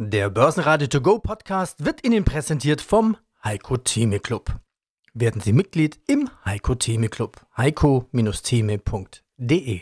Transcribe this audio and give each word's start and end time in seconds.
Der 0.00 0.30
Börsenradio 0.30 0.86
To 0.86 1.00
Go 1.00 1.18
Podcast 1.18 1.84
wird 1.84 2.06
Ihnen 2.06 2.24
präsentiert 2.24 2.80
vom 2.80 3.16
Heiko 3.42 3.78
Theme 3.78 4.20
Club. 4.20 4.54
Werden 5.12 5.40
Sie 5.40 5.52
Mitglied 5.52 5.98
im 6.06 6.30
Heiko 6.44 6.76
Theme 6.76 7.08
Club. 7.08 7.44
heiko-theme.de 7.56 9.80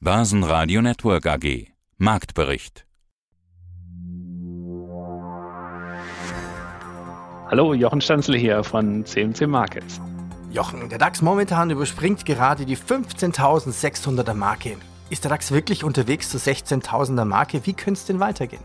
Börsenradio 0.00 0.80
Network 0.80 1.26
AG 1.26 1.66
Marktbericht 1.98 2.86
Hallo, 7.50 7.74
Jochen 7.74 8.00
Stanzle 8.00 8.38
hier 8.38 8.64
von 8.64 9.04
CMC 9.04 9.46
Markets. 9.46 10.00
Jochen, 10.50 10.88
der 10.88 10.96
DAX 10.96 11.20
momentan 11.20 11.68
überspringt 11.68 12.24
gerade 12.24 12.64
die 12.64 12.78
15.600er 12.78 14.32
Marke. 14.32 14.78
Ist 15.10 15.24
der 15.24 15.28
DAX 15.28 15.52
wirklich 15.52 15.84
unterwegs 15.84 16.30
zur 16.30 16.40
16.000er 16.40 17.26
Marke? 17.26 17.66
Wie 17.66 17.74
könnte 17.74 17.98
es 17.98 18.06
denn 18.06 18.18
weitergehen? 18.18 18.64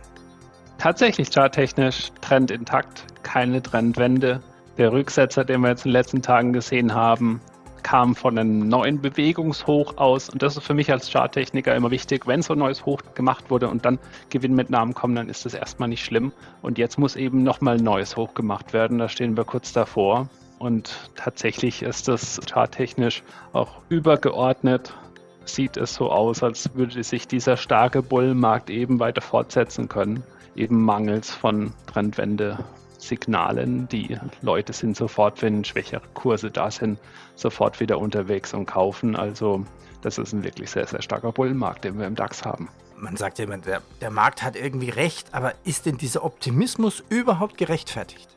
Tatsächlich 0.77 1.31
charttechnisch 1.31 2.11
Trend 2.21 2.51
intakt, 2.51 3.05
keine 3.23 3.61
Trendwende. 3.61 4.41
Der 4.77 4.91
Rücksetzer, 4.91 5.45
den 5.45 5.61
wir 5.61 5.69
jetzt 5.69 5.85
in 5.85 5.91
den 5.91 5.93
letzten 5.93 6.21
Tagen 6.21 6.53
gesehen 6.53 6.93
haben, 6.93 7.41
kam 7.81 8.15
von 8.15 8.37
einem 8.37 8.67
neuen 8.67 8.99
Bewegungshoch 8.99 9.97
aus. 9.97 10.29
Und 10.29 10.41
das 10.41 10.57
ist 10.57 10.63
für 10.63 10.73
mich 10.73 10.91
als 10.91 11.11
Charttechniker 11.11 11.73
immer 11.75 11.91
wichtig. 11.91 12.27
Wenn 12.27 12.41
so 12.41 12.53
ein 12.53 12.59
neues 12.59 12.85
Hoch 12.85 12.99
gemacht 13.13 13.49
wurde 13.49 13.69
und 13.69 13.85
dann 13.85 13.99
Gewinnmitnahmen 14.29 14.93
kommen, 14.93 15.15
dann 15.15 15.29
ist 15.29 15.45
das 15.45 15.53
erstmal 15.53 15.87
nicht 15.87 16.03
schlimm. 16.03 16.33
Und 16.61 16.77
jetzt 16.77 16.99
muss 16.99 17.15
eben 17.15 17.43
nochmal 17.43 17.77
ein 17.77 17.83
neues 17.83 18.17
Hoch 18.17 18.33
gemacht 18.33 18.73
werden. 18.73 18.97
Da 18.97 19.07
stehen 19.07 19.37
wir 19.37 19.45
kurz 19.45 19.71
davor. 19.71 20.27
Und 20.59 21.11
tatsächlich 21.15 21.83
ist 21.83 22.07
das 22.07 22.39
charttechnisch 22.49 23.23
auch 23.53 23.81
übergeordnet. 23.89 24.93
Sieht 25.45 25.77
es 25.77 25.93
so 25.93 26.11
aus, 26.11 26.43
als 26.43 26.75
würde 26.75 27.03
sich 27.03 27.27
dieser 27.27 27.55
starke 27.55 28.01
Bullenmarkt 28.01 28.69
eben 28.69 28.99
weiter 28.99 29.21
fortsetzen 29.21 29.87
können 29.87 30.23
eben 30.55 30.83
mangels 30.83 31.33
von 31.33 31.71
Trendwende-Signalen. 31.87 33.87
Die 33.89 34.17
Leute 34.41 34.73
sind 34.73 34.95
sofort, 34.95 35.41
wenn 35.41 35.63
schwächere 35.63 36.01
Kurse 36.13 36.51
da 36.51 36.71
sind, 36.71 36.99
sofort 37.35 37.79
wieder 37.79 37.99
unterwegs 37.99 38.53
und 38.53 38.65
kaufen. 38.65 39.15
Also 39.15 39.65
das 40.01 40.17
ist 40.17 40.33
ein 40.33 40.43
wirklich 40.43 40.71
sehr, 40.71 40.87
sehr 40.87 41.01
starker 41.01 41.31
Bullenmarkt, 41.31 41.83
den 41.83 41.97
wir 41.97 42.07
im 42.07 42.15
DAX 42.15 42.45
haben. 42.45 42.69
Man 42.97 43.17
sagt 43.17 43.39
ja 43.39 43.45
immer, 43.45 43.57
der, 43.57 43.81
der 44.01 44.11
Markt 44.11 44.41
hat 44.41 44.55
irgendwie 44.55 44.89
recht, 44.89 45.33
aber 45.33 45.53
ist 45.65 45.85
denn 45.85 45.97
dieser 45.97 46.23
Optimismus 46.23 47.03
überhaupt 47.09 47.57
gerechtfertigt? 47.57 48.35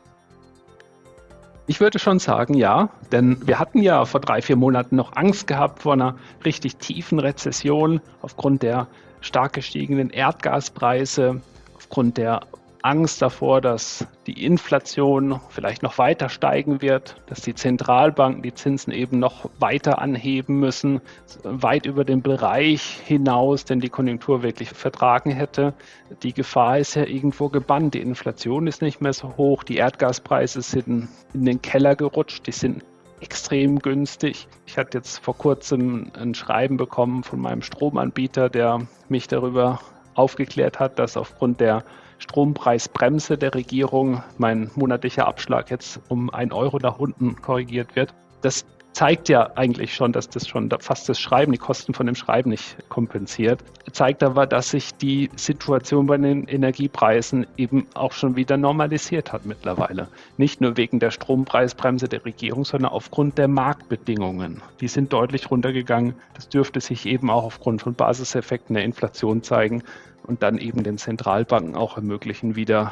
Ich 1.69 1.79
würde 1.79 1.99
schon 1.99 2.17
sagen, 2.17 2.55
ja, 2.55 2.89
denn 3.11 3.47
wir 3.47 3.59
hatten 3.59 3.83
ja 3.83 4.03
vor 4.05 4.19
drei, 4.19 4.41
vier 4.41 4.55
Monaten 4.55 4.95
noch 4.95 5.15
Angst 5.15 5.45
gehabt 5.45 5.83
vor 5.83 5.93
einer 5.93 6.15
richtig 6.43 6.77
tiefen 6.77 7.19
Rezession 7.19 8.01
aufgrund 8.23 8.63
der 8.63 8.87
stark 9.21 9.53
gestiegenen 9.53 10.09
Erdgaspreise, 10.09 11.41
aufgrund 11.89 12.19
der 12.19 12.41
Angst 12.83 13.19
davor, 13.23 13.61
dass 13.61 14.05
die 14.27 14.45
Inflation 14.45 15.41
vielleicht 15.49 15.81
noch 15.81 15.97
weiter 15.97 16.29
steigen 16.29 16.83
wird, 16.83 17.15
dass 17.25 17.41
die 17.41 17.55
Zentralbanken 17.55 18.43
die 18.43 18.53
Zinsen 18.53 18.93
eben 18.93 19.17
noch 19.17 19.49
weiter 19.57 19.99
anheben 19.99 20.59
müssen, 20.59 21.01
weit 21.43 21.87
über 21.87 22.05
den 22.05 22.21
Bereich 22.21 23.01
hinaus, 23.03 23.65
den 23.65 23.79
die 23.79 23.89
Konjunktur 23.89 24.43
wirklich 24.43 24.69
vertragen 24.69 25.31
hätte. 25.31 25.73
Die 26.21 26.31
Gefahr 26.31 26.77
ist 26.77 26.93
ja 26.93 27.05
irgendwo 27.05 27.49
gebannt. 27.49 27.95
Die 27.95 28.01
Inflation 28.01 28.67
ist 28.67 28.83
nicht 28.83 29.01
mehr 29.01 29.13
so 29.13 29.35
hoch, 29.35 29.63
die 29.63 29.77
Erdgaspreise 29.77 30.61
sind 30.61 31.09
in 31.33 31.45
den 31.45 31.61
Keller 31.63 31.95
gerutscht, 31.95 32.45
die 32.45 32.51
sind 32.51 32.85
extrem 33.19 33.79
günstig. 33.79 34.47
Ich 34.67 34.77
hatte 34.77 34.99
jetzt 34.99 35.17
vor 35.17 35.35
kurzem 35.35 36.11
ein 36.13 36.35
Schreiben 36.35 36.77
bekommen 36.77 37.23
von 37.23 37.39
meinem 37.39 37.63
Stromanbieter, 37.63 38.47
der 38.49 38.79
mich 39.09 39.27
darüber 39.27 39.79
aufgeklärt 40.19 40.79
hat, 40.79 40.99
dass 40.99 41.17
aufgrund 41.17 41.59
der 41.59 41.83
Strompreisbremse 42.19 43.37
der 43.37 43.55
Regierung 43.55 44.21
mein 44.37 44.69
monatlicher 44.75 45.25
Abschlag 45.27 45.71
jetzt 45.71 46.01
um 46.09 46.29
ein 46.29 46.51
Euro 46.51 46.77
nach 46.79 46.99
unten 46.99 47.41
korrigiert 47.41 47.95
wird. 47.95 48.13
Das 48.41 48.65
zeigt 48.99 49.29
ja 49.29 49.51
eigentlich 49.55 49.95
schon, 49.95 50.11
dass 50.11 50.27
das 50.27 50.45
schon 50.45 50.69
fast 50.81 51.07
das 51.07 51.17
Schreiben, 51.21 51.53
die 51.53 51.57
Kosten 51.57 51.93
von 51.93 52.05
dem 52.05 52.15
Schreiben 52.15 52.49
nicht 52.49 52.75
kompensiert. 52.89 53.63
Zeigt 53.93 54.23
aber, 54.23 54.45
dass 54.45 54.71
sich 54.71 54.93
die 54.93 55.29
Situation 55.37 56.05
bei 56.07 56.17
den 56.17 56.43
Energiepreisen 56.49 57.47
eben 57.55 57.87
auch 57.93 58.11
schon 58.11 58.35
wieder 58.35 58.57
normalisiert 58.57 59.31
hat 59.31 59.45
mittlerweile. 59.45 60.09
Nicht 60.35 60.59
nur 60.59 60.75
wegen 60.75 60.99
der 60.99 61.11
Strompreisbremse 61.11 62.09
der 62.09 62.25
Regierung, 62.25 62.65
sondern 62.65 62.91
aufgrund 62.91 63.37
der 63.37 63.47
Marktbedingungen. 63.47 64.61
Die 64.81 64.89
sind 64.89 65.13
deutlich 65.13 65.49
runtergegangen. 65.49 66.15
Das 66.33 66.49
dürfte 66.49 66.81
sich 66.81 67.05
eben 67.05 67.29
auch 67.29 67.45
aufgrund 67.45 67.81
von 67.81 67.93
Basiseffekten 67.93 68.73
der 68.73 68.83
Inflation 68.83 69.43
zeigen 69.43 69.81
und 70.23 70.43
dann 70.43 70.57
eben 70.57 70.83
den 70.83 70.97
Zentralbanken 70.97 71.77
auch 71.77 71.95
ermöglichen, 71.95 72.57
wieder 72.57 72.91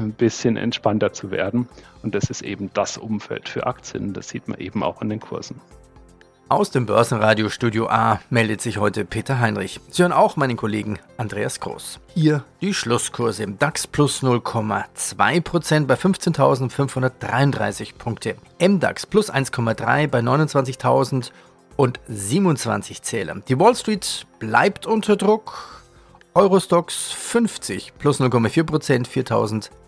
ein 0.00 0.12
bisschen 0.12 0.56
entspannter 0.56 1.12
zu 1.12 1.30
werden. 1.30 1.68
Und 2.02 2.14
das 2.14 2.30
ist 2.30 2.42
eben 2.42 2.70
das 2.74 2.96
Umfeld 2.96 3.48
für 3.48 3.66
Aktien. 3.66 4.12
Das 4.12 4.28
sieht 4.28 4.48
man 4.48 4.58
eben 4.58 4.82
auch 4.82 5.02
in 5.02 5.08
den 5.08 5.20
Kursen. 5.20 5.60
Aus 6.50 6.70
dem 6.72 6.84
Börsenradio 6.84 7.48
Studio 7.48 7.86
A 7.86 8.20
meldet 8.28 8.60
sich 8.60 8.76
heute 8.78 9.04
Peter 9.04 9.38
Heinrich. 9.38 9.78
Sie 9.88 10.02
hören 10.02 10.10
auch 10.10 10.34
meinen 10.34 10.56
Kollegen 10.56 10.98
Andreas 11.16 11.60
Groß. 11.60 12.00
Hier 12.12 12.42
die 12.60 12.74
Schlusskurse 12.74 13.44
im 13.44 13.56
DAX 13.60 13.86
plus 13.86 14.24
0,2% 14.24 15.86
bei 15.86 15.94
15.533 15.94 17.94
Punkte. 17.96 18.34
MDAX 18.60 19.06
plus 19.06 19.32
1,3 19.32 20.08
bei 20.08 20.18
29.027 20.18 23.02
Zählern. 23.02 23.44
Die 23.46 23.60
Wall 23.60 23.76
Street 23.76 24.26
bleibt 24.40 24.86
unter 24.86 25.14
Druck. 25.14 25.84
Eurostox 26.34 27.12
50 27.12 27.92
plus 27.96 28.20
0,4%, 28.20 29.06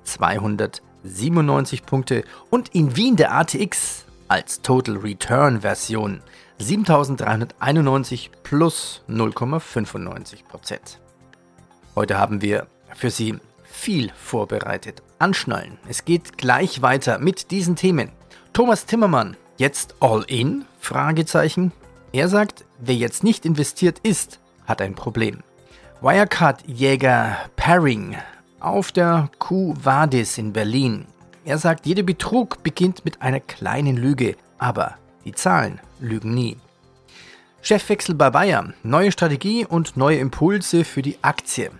4297 0.04 1.84
Punkte. 1.86 2.24
Und 2.50 2.74
in 2.74 2.96
Wien 2.96 3.16
der 3.16 3.34
ATX 3.34 4.04
als 4.28 4.62
Total 4.62 4.96
Return 4.96 5.60
Version 5.60 6.22
7391 6.58 8.30
plus 8.42 9.02
0,95%. 9.08 10.98
Heute 11.94 12.18
haben 12.18 12.40
wir 12.40 12.66
für 12.94 13.10
Sie 13.10 13.38
viel 13.64 14.10
vorbereitet. 14.14 15.02
Anschnallen. 15.18 15.78
Es 15.88 16.04
geht 16.04 16.38
gleich 16.38 16.82
weiter 16.82 17.18
mit 17.18 17.50
diesen 17.50 17.76
Themen. 17.76 18.12
Thomas 18.52 18.86
Timmermann, 18.86 19.36
jetzt 19.56 19.94
all 20.00 20.24
in? 20.26 20.64
Fragezeichen. 20.78 21.72
Er 22.12 22.28
sagt, 22.28 22.64
wer 22.78 22.94
jetzt 22.94 23.24
nicht 23.24 23.46
investiert 23.46 23.98
ist, 24.00 24.40
hat 24.66 24.82
ein 24.82 24.94
Problem. 24.94 25.42
Wirecard-Jäger 26.00 27.36
Paring 27.56 28.16
auf 28.64 28.92
der 28.92 29.30
Q 29.38 29.74
Vadis 29.82 30.38
in 30.38 30.52
Berlin. 30.52 31.06
Er 31.44 31.58
sagt, 31.58 31.86
jeder 31.86 32.02
Betrug 32.02 32.62
beginnt 32.62 33.04
mit 33.04 33.20
einer 33.20 33.40
kleinen 33.40 33.96
Lüge, 33.96 34.36
aber 34.58 34.96
die 35.24 35.32
Zahlen 35.32 35.80
lügen 36.00 36.34
nie. 36.34 36.56
Chefwechsel 37.60 38.14
bei 38.14 38.30
Bayer, 38.30 38.72
neue 38.82 39.12
Strategie 39.12 39.66
und 39.66 39.96
neue 39.96 40.18
Impulse 40.18 40.84
für 40.84 41.02
die 41.02 41.18
Aktie. 41.22 41.70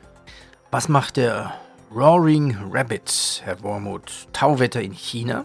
Was 0.70 0.88
macht 0.88 1.16
der 1.16 1.54
Roaring 1.94 2.56
Rabbit, 2.70 3.43
Herr 3.44 3.62
Wormuth? 3.62 4.28
Tauwetter 4.32 4.81
in 4.81 4.93
China? 4.93 5.44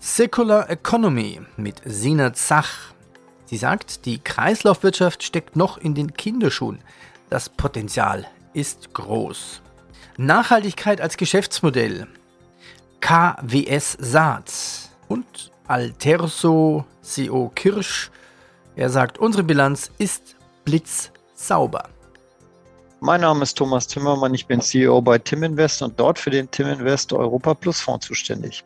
Circular 0.00 0.68
Economy 0.68 1.40
mit 1.56 1.80
Sina 1.84 2.32
Zach. 2.32 2.92
Sie 3.46 3.56
sagt, 3.56 4.04
die 4.04 4.18
Kreislaufwirtschaft 4.18 5.22
steckt 5.22 5.56
noch 5.56 5.78
in 5.78 5.94
den 5.94 6.12
Kinderschuhen. 6.14 6.80
Das 7.30 7.48
Potenzial 7.48 8.26
ist 8.52 8.92
groß. 8.92 9.62
Nachhaltigkeit 10.16 11.00
als 11.00 11.16
Geschäftsmodell. 11.16 12.06
KWS 13.00 13.96
Saat 13.98 14.52
und 15.08 15.52
Alterso 15.66 16.84
CO 17.02 17.50
Kirsch. 17.54 18.10
Er 18.76 18.90
sagt, 18.90 19.18
unsere 19.18 19.42
Bilanz 19.42 19.90
ist 19.98 20.36
blitzsauber. 20.64 21.88
Mein 23.00 23.20
Name 23.20 23.42
ist 23.42 23.58
Thomas 23.58 23.86
Timmermann, 23.86 24.34
ich 24.34 24.46
bin 24.46 24.60
CEO 24.60 25.02
bei 25.02 25.18
Timinvest 25.18 25.82
und 25.82 25.98
dort 25.98 26.18
für 26.18 26.30
den 26.30 26.50
Timinvest 26.50 27.12
Europa 27.12 27.54
Plus 27.54 27.80
Fonds 27.80 28.06
zuständig. 28.06 28.64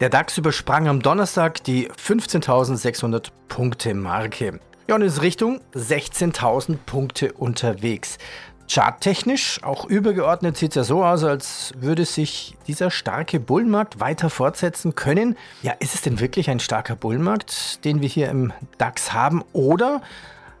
Der 0.00 0.08
DAX 0.08 0.36
übersprang 0.38 0.88
am 0.88 1.00
Donnerstag 1.00 1.62
die 1.64 1.88
15.600 1.90 3.28
Punkte 3.48 3.94
Marke. 3.94 4.58
Ja, 4.88 4.96
und 4.96 5.02
ist 5.02 5.22
Richtung 5.22 5.60
16.000 5.74 6.76
Punkte 6.86 7.32
unterwegs. 7.34 8.18
Charttechnisch, 8.68 9.62
auch 9.62 9.84
übergeordnet, 9.84 10.56
sieht 10.56 10.72
es 10.72 10.76
ja 10.76 10.84
so 10.84 11.04
aus, 11.04 11.24
als 11.24 11.72
würde 11.78 12.04
sich 12.04 12.56
dieser 12.66 12.90
starke 12.90 13.38
Bullenmarkt 13.38 14.00
weiter 14.00 14.30
fortsetzen 14.30 14.94
können. 14.94 15.36
Ja, 15.62 15.72
ist 15.78 15.94
es 15.94 16.02
denn 16.02 16.20
wirklich 16.20 16.48
ein 16.48 16.60
starker 16.60 16.96
Bullenmarkt, 16.96 17.84
den 17.84 18.00
wir 18.00 18.08
hier 18.08 18.30
im 18.30 18.52
DAX 18.78 19.12
haben? 19.12 19.44
Oder 19.52 20.00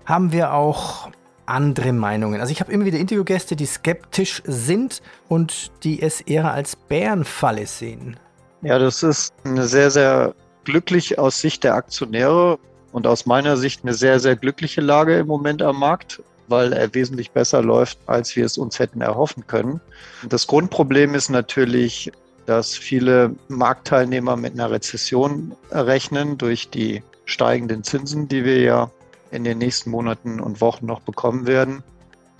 haben 0.04 0.32
wir 0.32 0.52
auch 0.52 1.10
andere 1.46 1.92
Meinungen? 1.92 2.40
Also 2.40 2.52
ich 2.52 2.60
habe 2.60 2.72
immer 2.72 2.84
wieder 2.84 2.98
Interviewgäste, 2.98 3.56
die 3.56 3.66
skeptisch 3.66 4.42
sind 4.44 5.00
und 5.28 5.70
die 5.84 6.02
es 6.02 6.20
eher 6.20 6.52
als 6.52 6.76
Bärenfalle 6.76 7.66
sehen. 7.66 8.18
Ja, 8.62 8.78
das 8.78 9.02
ist 9.02 9.32
eine 9.44 9.66
sehr, 9.66 9.90
sehr 9.90 10.34
glücklich 10.64 11.18
aus 11.18 11.40
Sicht 11.40 11.64
der 11.64 11.74
Aktionäre 11.74 12.58
und 12.92 13.06
aus 13.06 13.26
meiner 13.26 13.56
Sicht 13.56 13.82
eine 13.82 13.94
sehr, 13.94 14.20
sehr 14.20 14.36
glückliche 14.36 14.80
Lage 14.80 15.18
im 15.18 15.26
Moment 15.26 15.62
am 15.62 15.78
Markt, 15.78 16.22
weil 16.52 16.72
er 16.72 16.94
wesentlich 16.94 17.32
besser 17.32 17.62
läuft, 17.62 17.98
als 18.06 18.36
wir 18.36 18.44
es 18.44 18.58
uns 18.58 18.78
hätten 18.78 19.00
erhoffen 19.00 19.46
können. 19.48 19.80
Das 20.28 20.46
Grundproblem 20.46 21.14
ist 21.14 21.30
natürlich, 21.30 22.12
dass 22.46 22.76
viele 22.76 23.34
Marktteilnehmer 23.48 24.36
mit 24.36 24.52
einer 24.52 24.70
Rezession 24.70 25.56
rechnen 25.70 26.38
durch 26.38 26.68
die 26.68 27.02
steigenden 27.24 27.82
Zinsen, 27.82 28.28
die 28.28 28.44
wir 28.44 28.60
ja 28.60 28.90
in 29.30 29.44
den 29.44 29.58
nächsten 29.58 29.90
Monaten 29.90 30.40
und 30.40 30.60
Wochen 30.60 30.86
noch 30.86 31.00
bekommen 31.00 31.46
werden. 31.46 31.82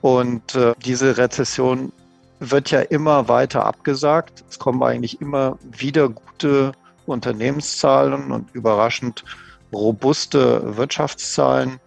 Und 0.02 0.54
äh, 0.54 0.74
diese 0.84 1.16
Rezession 1.16 1.90
wird 2.38 2.70
ja 2.70 2.80
immer 2.80 3.28
weiter 3.28 3.64
abgesagt. 3.64 4.44
Es 4.50 4.58
kommen 4.58 4.82
eigentlich 4.82 5.20
immer 5.20 5.58
wieder 5.62 6.10
gute 6.10 6.72
Unternehmenszahlen 7.06 8.30
und 8.30 8.54
überraschend 8.54 9.24
robuste 9.72 10.76
Wirtschaftszahlen. 10.76 11.80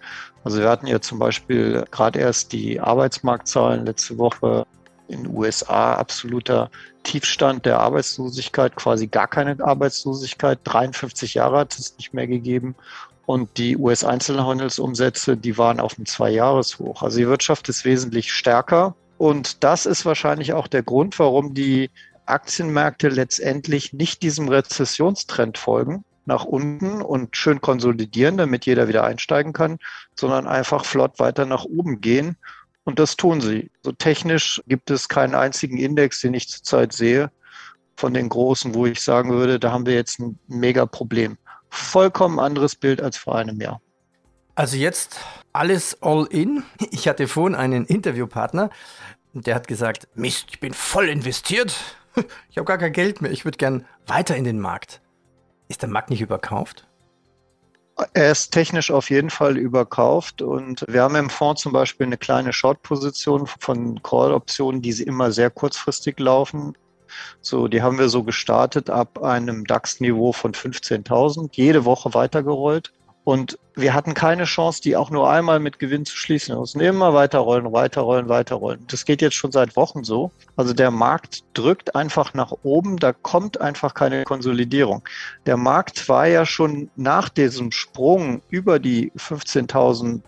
Also 0.45 0.59
wir 0.59 0.69
hatten 0.69 0.86
ja 0.86 1.01
zum 1.01 1.18
Beispiel 1.18 1.86
gerade 1.89 2.19
erst 2.19 2.53
die 2.53 2.80
Arbeitsmarktzahlen 2.80 3.88
letzte 3.88 4.19
Woche 4.19 4.68
in 5.07 5.24
den 5.24 5.36
USA 5.36 5.95
absoluter 5.95 6.69
Tiefstand 7.01 7.65
der 7.65 7.80
Arbeitslosigkeit, 7.80 8.75
quasi 8.75 9.07
gar 9.07 9.27
keine 9.27 9.57
Arbeitslosigkeit. 9.59 10.59
53 10.63 11.33
Jahre 11.33 11.57
hat 11.57 11.77
es 11.77 11.97
nicht 11.97 12.13
mehr 12.13 12.27
gegeben. 12.27 12.75
Und 13.25 13.57
die 13.57 13.75
US-Einzelhandelsumsätze, 13.75 15.36
die 15.36 15.57
waren 15.57 15.80
auf 15.80 15.97
einem 15.97 16.06
Zwei-Jahres-Hoch. 16.06 17.01
Also 17.01 17.18
die 17.18 17.27
Wirtschaft 17.27 17.68
ist 17.69 17.83
wesentlich 17.83 18.31
stärker. 18.31 18.95
Und 19.18 19.63
das 19.63 19.88
ist 19.88 20.06
wahrscheinlich 20.06 20.53
auch 20.53 20.68
der 20.68 20.83
Grund, 20.83 21.18
warum 21.18 21.56
die 21.56 21.89
Aktienmärkte 22.27 23.09
letztendlich 23.09 23.94
nicht 23.94 24.21
diesem 24.21 24.47
Rezessionstrend 24.50 25.57
folgen, 25.57 26.03
nach 26.25 26.44
unten 26.44 27.01
und 27.01 27.36
schön 27.36 27.62
konsolidieren, 27.62 28.38
damit 28.38 28.66
jeder 28.66 28.88
wieder 28.88 29.04
einsteigen 29.04 29.54
kann, 29.54 29.77
sondern 30.16 30.48
einfach 30.48 30.86
flott 30.86 31.19
weiter 31.19 31.45
nach 31.45 31.66
oben 31.66 32.01
gehen. 32.01 32.38
Und 32.83 33.00
das 33.00 33.16
tun 33.16 33.42
sie. 33.42 33.72
So 33.83 33.92
technisch 33.92 34.62
gibt 34.68 34.92
es 34.92 35.10
keinen 35.10 35.36
einzigen 35.36 35.77
Index, 35.77 36.22
den 36.22 36.33
ich 36.33 36.50
zurzeit 36.50 36.94
sehe, 36.94 37.31
von 37.98 38.13
den 38.13 38.30
großen, 38.30 38.74
wo 38.75 38.86
ich 38.86 39.01
sagen 39.01 39.31
würde, 39.31 39.60
da 39.60 39.72
haben 39.72 39.86
wir 39.86 39.95
jetzt 39.95 40.19
ein 40.19 40.38
mega 40.48 40.86
Problem. 40.86 41.38
Vollkommen 41.69 42.39
anderes 42.39 42.75
Bild 42.75 43.01
als 43.01 43.18
vor 43.18 43.36
einem 43.36 43.60
Jahr. 43.60 43.81
Also 44.54 44.78
jetzt 44.78 45.19
alles 45.51 46.01
all 46.01 46.28
in. 46.30 46.63
Ich 46.92 47.07
hatte 47.07 47.28
vorhin 47.28 47.56
einen 47.56 47.86
Interviewpartner, 47.86 48.69
der 49.33 49.56
hat 49.56 49.68
gesagt, 49.68 50.07
Mist, 50.16 50.45
ich 50.51 50.60
bin 50.60 50.74
voll 50.74 51.10
investiert. 51.10 51.75
Ich 52.50 52.57
habe 52.57 52.63
gar 52.63 52.78
kein 52.78 52.94
Geld 52.94 53.21
mehr. 53.21 53.30
Ich 53.30 53.44
würde 53.44 53.57
gern 53.57 53.86
weiter 54.07 54.38
in 54.38 54.45
den 54.45 54.57
Markt. 54.57 55.01
Ist 55.67 55.81
der 55.81 55.89
Markt 55.89 56.09
nicht 56.09 56.21
überkauft? 56.21 56.88
Er 58.13 58.31
ist 58.31 58.51
technisch 58.51 58.91
auf 58.91 59.09
jeden 59.09 59.29
Fall 59.29 59.57
überkauft 59.57 60.41
und 60.41 60.85
wir 60.89 61.01
haben 61.01 61.15
im 61.15 61.29
Fonds 61.29 61.62
zum 61.62 61.71
Beispiel 61.71 62.06
eine 62.06 62.17
kleine 62.17 62.51
Short-Position 62.51 63.47
von 63.47 64.03
Call-Optionen, 64.03 64.81
die 64.81 64.91
immer 65.01 65.31
sehr 65.31 65.50
kurzfristig 65.50 66.19
laufen. 66.19 66.77
So, 67.41 67.69
die 67.69 67.81
haben 67.81 67.97
wir 67.97 68.09
so 68.09 68.23
gestartet 68.23 68.89
ab 68.89 69.23
einem 69.23 69.63
DAX-Niveau 69.63 70.33
von 70.33 70.51
15.000, 70.51 71.50
jede 71.53 71.85
Woche 71.85 72.13
weitergerollt. 72.13 72.91
Und 73.25 73.57
wir 73.75 73.95
hatten 73.95 74.13
keine 74.13 74.45
Chance, 74.45 74.81
die 74.81 74.95
auch 74.95 75.10
nur 75.10 75.30
einmal 75.30 75.60
mit 75.60 75.80
Gewinn 75.80 76.06
zu 76.06 76.16
schließen. 76.16 76.54
Wir 76.54 76.60
mussten 76.60 76.80
immer 76.80 77.16
weiterrollen, 77.16 77.74
weiterrollen, 77.74 78.30
weiterrollen. 78.30 78.86
Das 78.88 79.04
geht 79.04 79.22
jetzt 79.22 79.36
schon 79.36 79.51
seit 79.51 79.75
Wochen 79.75 80.04
so. 80.04 80.31
Also 80.56 80.74
der 80.74 80.92
Markt 80.92 81.44
drückt 81.56 81.95
einfach 81.95 82.36
nach 82.36 82.54
oben, 82.62 82.98
da 82.98 83.13
kommt 83.13 83.60
einfach 83.60 83.95
keine 83.95 84.25
Konsolidierung. 84.25 85.01
Der 85.48 85.57
Markt 85.57 86.07
war 86.07 86.27
ja 86.27 86.45
schon 86.45 86.92
nach 86.95 87.27
diesem 87.27 87.72
Sprung 87.72 88.44
über 88.50 88.77
die 88.77 89.12
15.000 89.18 90.21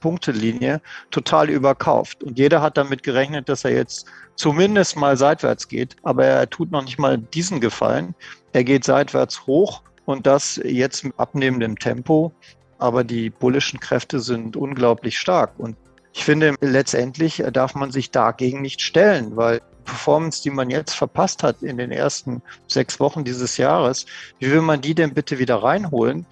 Punktelinie 0.00 0.80
total 1.10 1.50
überkauft. 1.50 2.22
Und 2.24 2.38
jeder 2.38 2.62
hat 2.62 2.78
damit 2.78 3.02
gerechnet, 3.02 3.50
dass 3.50 3.64
er 3.64 3.72
jetzt 3.72 4.06
zumindest 4.36 4.96
mal 4.96 5.18
seitwärts 5.18 5.68
geht. 5.68 5.96
Aber 6.02 6.24
er 6.24 6.48
tut 6.48 6.70
noch 6.70 6.82
nicht 6.82 6.98
mal 6.98 7.18
diesen 7.18 7.60
Gefallen. 7.60 8.14
Er 8.54 8.64
geht 8.64 8.84
seitwärts 8.84 9.46
hoch 9.46 9.82
und 10.08 10.26
das 10.26 10.58
jetzt 10.64 11.04
mit 11.04 11.12
abnehmendem 11.18 11.78
Tempo. 11.78 12.32
Aber 12.78 13.04
die 13.04 13.28
bullischen 13.28 13.78
Kräfte 13.78 14.20
sind 14.20 14.56
unglaublich 14.56 15.18
stark. 15.18 15.50
Und 15.58 15.76
ich 16.14 16.24
finde, 16.24 16.54
letztendlich 16.62 17.44
darf 17.52 17.74
man 17.74 17.90
sich 17.90 18.10
dagegen 18.10 18.62
nicht 18.62 18.80
stellen, 18.80 19.36
weil 19.36 19.60
Performance, 19.84 20.42
die 20.42 20.48
man 20.48 20.70
jetzt 20.70 20.94
verpasst 20.94 21.42
hat 21.42 21.60
in 21.60 21.76
den 21.76 21.90
ersten 21.90 22.40
sechs 22.68 22.98
Wochen 23.00 23.22
dieses 23.22 23.58
Jahres, 23.58 24.06
wie 24.38 24.50
will 24.50 24.62
man 24.62 24.80
die 24.80 24.94
denn 24.94 25.12
bitte 25.12 25.38
wieder 25.38 25.56
reinholen, 25.56 26.24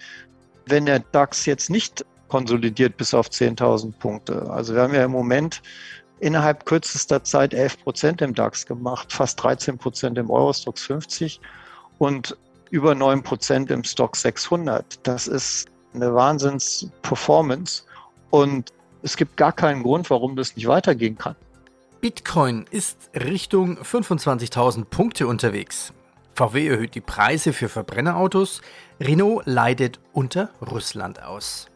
wenn 0.65 0.87
der 0.87 0.97
DAX 0.99 1.45
jetzt 1.45 1.69
nicht 1.69 2.03
konsolidiert 2.29 2.97
bis 2.97 3.13
auf 3.13 3.27
10.000 3.27 3.91
Punkte? 3.99 4.49
Also 4.49 4.73
wir 4.73 4.81
haben 4.81 4.95
ja 4.95 5.05
im 5.05 5.11
Moment 5.11 5.61
innerhalb 6.19 6.65
kürzester 6.65 7.23
Zeit 7.23 7.53
11 7.53 7.83
Prozent 7.83 8.21
im 8.23 8.33
DAX 8.33 8.65
gemacht, 8.65 9.13
fast 9.13 9.43
13 9.43 9.77
Prozent 9.77 10.17
im 10.17 10.31
Eurostox 10.31 10.81
50 10.81 11.39
und 11.99 12.35
über 12.69 12.95
9 12.95 13.23
Prozent 13.23 13.71
im 13.71 13.83
Stock 13.83 14.15
600. 14.15 14.99
Das 15.07 15.27
ist 15.27 15.67
eine 15.93 16.13
Wahnsinns-Performance 16.13 17.83
und 18.29 18.73
es 19.03 19.17
gibt 19.17 19.37
gar 19.37 19.53
keinen 19.53 19.83
Grund, 19.83 20.09
warum 20.09 20.35
das 20.35 20.55
nicht 20.55 20.67
weitergehen 20.67 21.17
kann. 21.17 21.35
Bitcoin 22.01 22.65
ist 22.69 23.09
Richtung 23.15 23.77
25.000 23.79 24.85
Punkte 24.85 25.27
unterwegs. 25.27 25.93
VW 26.35 26.67
erhöht 26.67 26.93
die 26.93 27.01
Preise 27.01 27.53
für 27.53 27.69
Verbrennerautos. 27.69 28.61
Renault 28.99 29.45
leidet 29.45 29.99
unter 30.13 30.51
Russland 30.61 31.23
aus. 31.23 31.67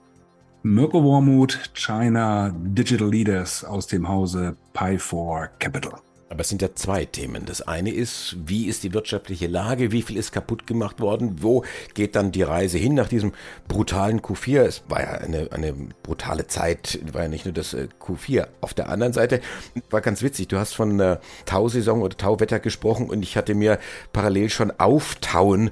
Mirko 0.63 1.03
Wormuth, 1.03 1.73
China 1.73 2.53
Digital 2.53 3.09
Leaders 3.09 3.65
aus 3.65 3.87
dem 3.87 4.07
Hause 4.07 4.55
Pi4 4.75 5.49
Capital. 5.57 5.93
Aber 6.31 6.41
es 6.41 6.49
sind 6.49 6.61
ja 6.61 6.73
zwei 6.73 7.03
Themen. 7.03 7.45
Das 7.45 7.61
eine 7.61 7.91
ist, 7.91 8.37
wie 8.45 8.67
ist 8.67 8.83
die 8.83 8.93
wirtschaftliche 8.93 9.47
Lage, 9.47 9.91
wie 9.91 10.01
viel 10.01 10.15
ist 10.15 10.31
kaputt 10.31 10.65
gemacht 10.65 11.01
worden, 11.01 11.43
wo 11.43 11.65
geht 11.93 12.15
dann 12.15 12.31
die 12.31 12.43
Reise 12.43 12.77
hin 12.77 12.93
nach 12.93 13.09
diesem 13.09 13.33
brutalen 13.67 14.21
Q4. 14.21 14.61
Es 14.61 14.83
war 14.87 15.01
ja 15.01 15.09
eine, 15.09 15.51
eine 15.51 15.73
brutale 15.73 16.47
Zeit, 16.47 16.99
war 17.11 17.23
ja 17.23 17.27
nicht 17.27 17.43
nur 17.43 17.53
das 17.53 17.73
äh, 17.73 17.89
Q4. 17.99 18.47
Auf 18.61 18.73
der 18.73 18.87
anderen 18.87 19.11
Seite 19.11 19.41
war 19.89 19.99
ganz 19.99 20.21
witzig, 20.21 20.47
du 20.47 20.57
hast 20.57 20.73
von 20.73 21.01
äh, 21.01 21.17
Tausaison 21.45 22.01
oder 22.01 22.15
Tauwetter 22.15 22.61
gesprochen 22.61 23.09
und 23.09 23.23
ich 23.23 23.35
hatte 23.35 23.53
mir 23.53 23.77
parallel 24.13 24.49
schon 24.49 24.71
Auftauen 24.71 25.69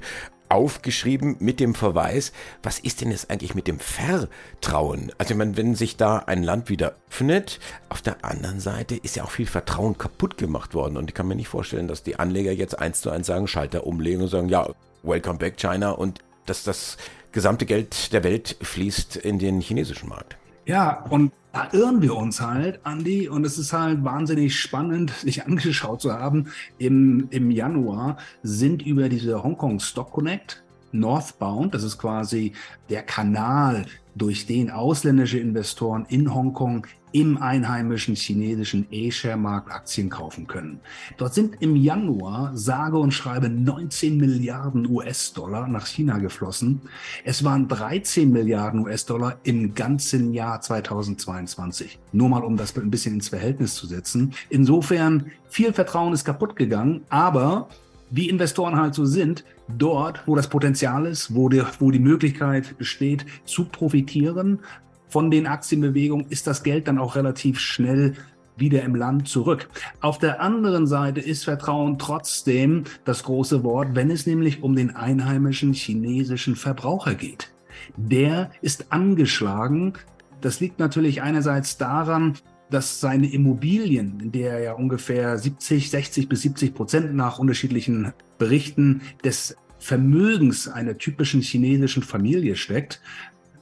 aufgeschrieben 0.50 1.36
mit 1.38 1.60
dem 1.60 1.74
Verweis, 1.74 2.32
was 2.62 2.78
ist 2.78 3.00
denn 3.00 3.10
jetzt 3.10 3.30
eigentlich 3.30 3.54
mit 3.54 3.66
dem 3.66 3.78
Vertrauen? 3.78 5.12
Also 5.18 5.32
ich 5.32 5.38
meine, 5.38 5.56
wenn 5.56 5.74
sich 5.74 5.96
da 5.96 6.18
ein 6.18 6.42
Land 6.42 6.68
wieder 6.68 6.94
öffnet, 7.08 7.60
auf 7.88 8.02
der 8.02 8.24
anderen 8.24 8.60
Seite 8.60 8.96
ist 8.96 9.16
ja 9.16 9.24
auch 9.24 9.30
viel 9.30 9.46
Vertrauen 9.46 9.96
kaputt 9.96 10.36
gemacht 10.36 10.74
worden 10.74 10.96
und 10.96 11.08
ich 11.08 11.14
kann 11.14 11.28
mir 11.28 11.36
nicht 11.36 11.48
vorstellen, 11.48 11.88
dass 11.88 12.02
die 12.02 12.18
Anleger 12.18 12.52
jetzt 12.52 12.78
eins 12.78 13.00
zu 13.00 13.10
eins 13.10 13.26
sagen, 13.26 13.46
Schalter 13.46 13.86
umlegen 13.86 14.22
und 14.22 14.28
sagen, 14.28 14.48
ja, 14.48 14.68
welcome 15.02 15.38
back 15.38 15.56
China 15.56 15.90
und 15.90 16.20
dass 16.46 16.64
das 16.64 16.96
gesamte 17.32 17.66
Geld 17.66 18.12
der 18.12 18.24
Welt 18.24 18.56
fließt 18.60 19.16
in 19.16 19.38
den 19.38 19.60
chinesischen 19.60 20.08
Markt. 20.08 20.36
Ja, 20.66 21.04
und 21.10 21.32
da 21.52 21.68
irren 21.72 22.00
wir 22.00 22.16
uns 22.16 22.40
halt, 22.40 22.80
Andy, 22.84 23.28
und 23.28 23.44
es 23.44 23.58
ist 23.58 23.72
halt 23.72 24.04
wahnsinnig 24.04 24.58
spannend, 24.58 25.10
sich 25.20 25.44
angeschaut 25.44 26.00
zu 26.00 26.12
haben. 26.12 26.46
Im, 26.78 27.28
im 27.30 27.50
Januar 27.50 28.18
sind 28.42 28.82
über 28.82 29.08
diese 29.08 29.42
Hongkong 29.42 29.80
Stock 29.80 30.12
Connect 30.12 30.62
Northbound, 30.92 31.74
das 31.74 31.84
ist 31.84 31.98
quasi 31.98 32.52
der 32.88 33.02
Kanal, 33.02 33.86
durch 34.14 34.46
den 34.46 34.70
ausländische 34.70 35.38
Investoren 35.38 36.06
in 36.08 36.34
Hongkong 36.34 36.86
im 37.12 37.38
einheimischen 37.38 38.14
chinesischen 38.14 38.86
A-Share-Markt 38.92 39.70
Aktien 39.70 40.08
kaufen 40.08 40.46
können. 40.46 40.80
Dort 41.16 41.34
sind 41.34 41.56
im 41.60 41.76
Januar 41.76 42.52
sage 42.56 42.98
und 42.98 43.12
schreibe 43.12 43.48
19 43.48 44.16
Milliarden 44.16 44.88
US-Dollar 44.88 45.66
nach 45.68 45.86
China 45.86 46.18
geflossen. 46.18 46.82
Es 47.24 47.42
waren 47.42 47.68
13 47.68 48.30
Milliarden 48.30 48.80
US-Dollar 48.80 49.38
im 49.42 49.74
ganzen 49.74 50.32
Jahr 50.32 50.60
2022. 50.60 51.98
Nur 52.12 52.28
mal, 52.28 52.44
um 52.44 52.56
das 52.56 52.76
ein 52.76 52.90
bisschen 52.90 53.14
ins 53.14 53.28
Verhältnis 53.28 53.74
zu 53.74 53.86
setzen. 53.86 54.32
Insofern, 54.48 55.32
viel 55.48 55.72
Vertrauen 55.72 56.12
ist 56.12 56.24
kaputt 56.24 56.54
gegangen, 56.54 57.02
aber 57.08 57.68
wie 58.10 58.28
Investoren 58.28 58.76
halt 58.76 58.94
so 58.94 59.04
sind, 59.04 59.44
dort, 59.78 60.26
wo 60.26 60.34
das 60.34 60.48
Potenzial 60.48 61.06
ist, 61.06 61.34
wo, 61.34 61.48
die, 61.48 61.62
wo 61.78 61.90
die 61.90 61.98
Möglichkeit 61.98 62.76
besteht, 62.78 63.26
zu 63.44 63.64
profitieren, 63.64 64.60
von 65.08 65.30
den 65.30 65.46
Aktienbewegungen 65.46 66.26
ist 66.28 66.46
das 66.46 66.62
Geld 66.62 66.86
dann 66.86 66.98
auch 66.98 67.16
relativ 67.16 67.58
schnell 67.58 68.14
wieder 68.56 68.82
im 68.82 68.94
Land 68.94 69.26
zurück. 69.26 69.68
Auf 70.00 70.18
der 70.18 70.40
anderen 70.40 70.86
Seite 70.86 71.20
ist 71.20 71.44
Vertrauen 71.44 71.98
trotzdem 71.98 72.84
das 73.04 73.24
große 73.24 73.64
Wort, 73.64 73.94
wenn 73.94 74.10
es 74.10 74.26
nämlich 74.26 74.62
um 74.62 74.76
den 74.76 74.94
einheimischen 74.94 75.72
chinesischen 75.72 76.54
Verbraucher 76.54 77.14
geht. 77.14 77.52
Der 77.96 78.50
ist 78.60 78.92
angeschlagen. 78.92 79.94
Das 80.40 80.60
liegt 80.60 80.78
natürlich 80.78 81.22
einerseits 81.22 81.76
daran, 81.76 82.34
dass 82.70 83.00
seine 83.00 83.32
Immobilien, 83.32 84.20
in 84.20 84.32
der 84.32 84.52
er 84.52 84.60
ja 84.60 84.72
ungefähr 84.72 85.36
70, 85.36 85.90
60 85.90 86.28
bis 86.28 86.42
70 86.42 86.74
Prozent 86.74 87.14
nach 87.14 87.38
unterschiedlichen 87.38 88.12
Berichten 88.38 89.02
des 89.24 89.56
Vermögens 89.78 90.68
einer 90.68 90.98
typischen 90.98 91.40
chinesischen 91.40 92.02
Familie 92.02 92.54
steckt, 92.54 93.00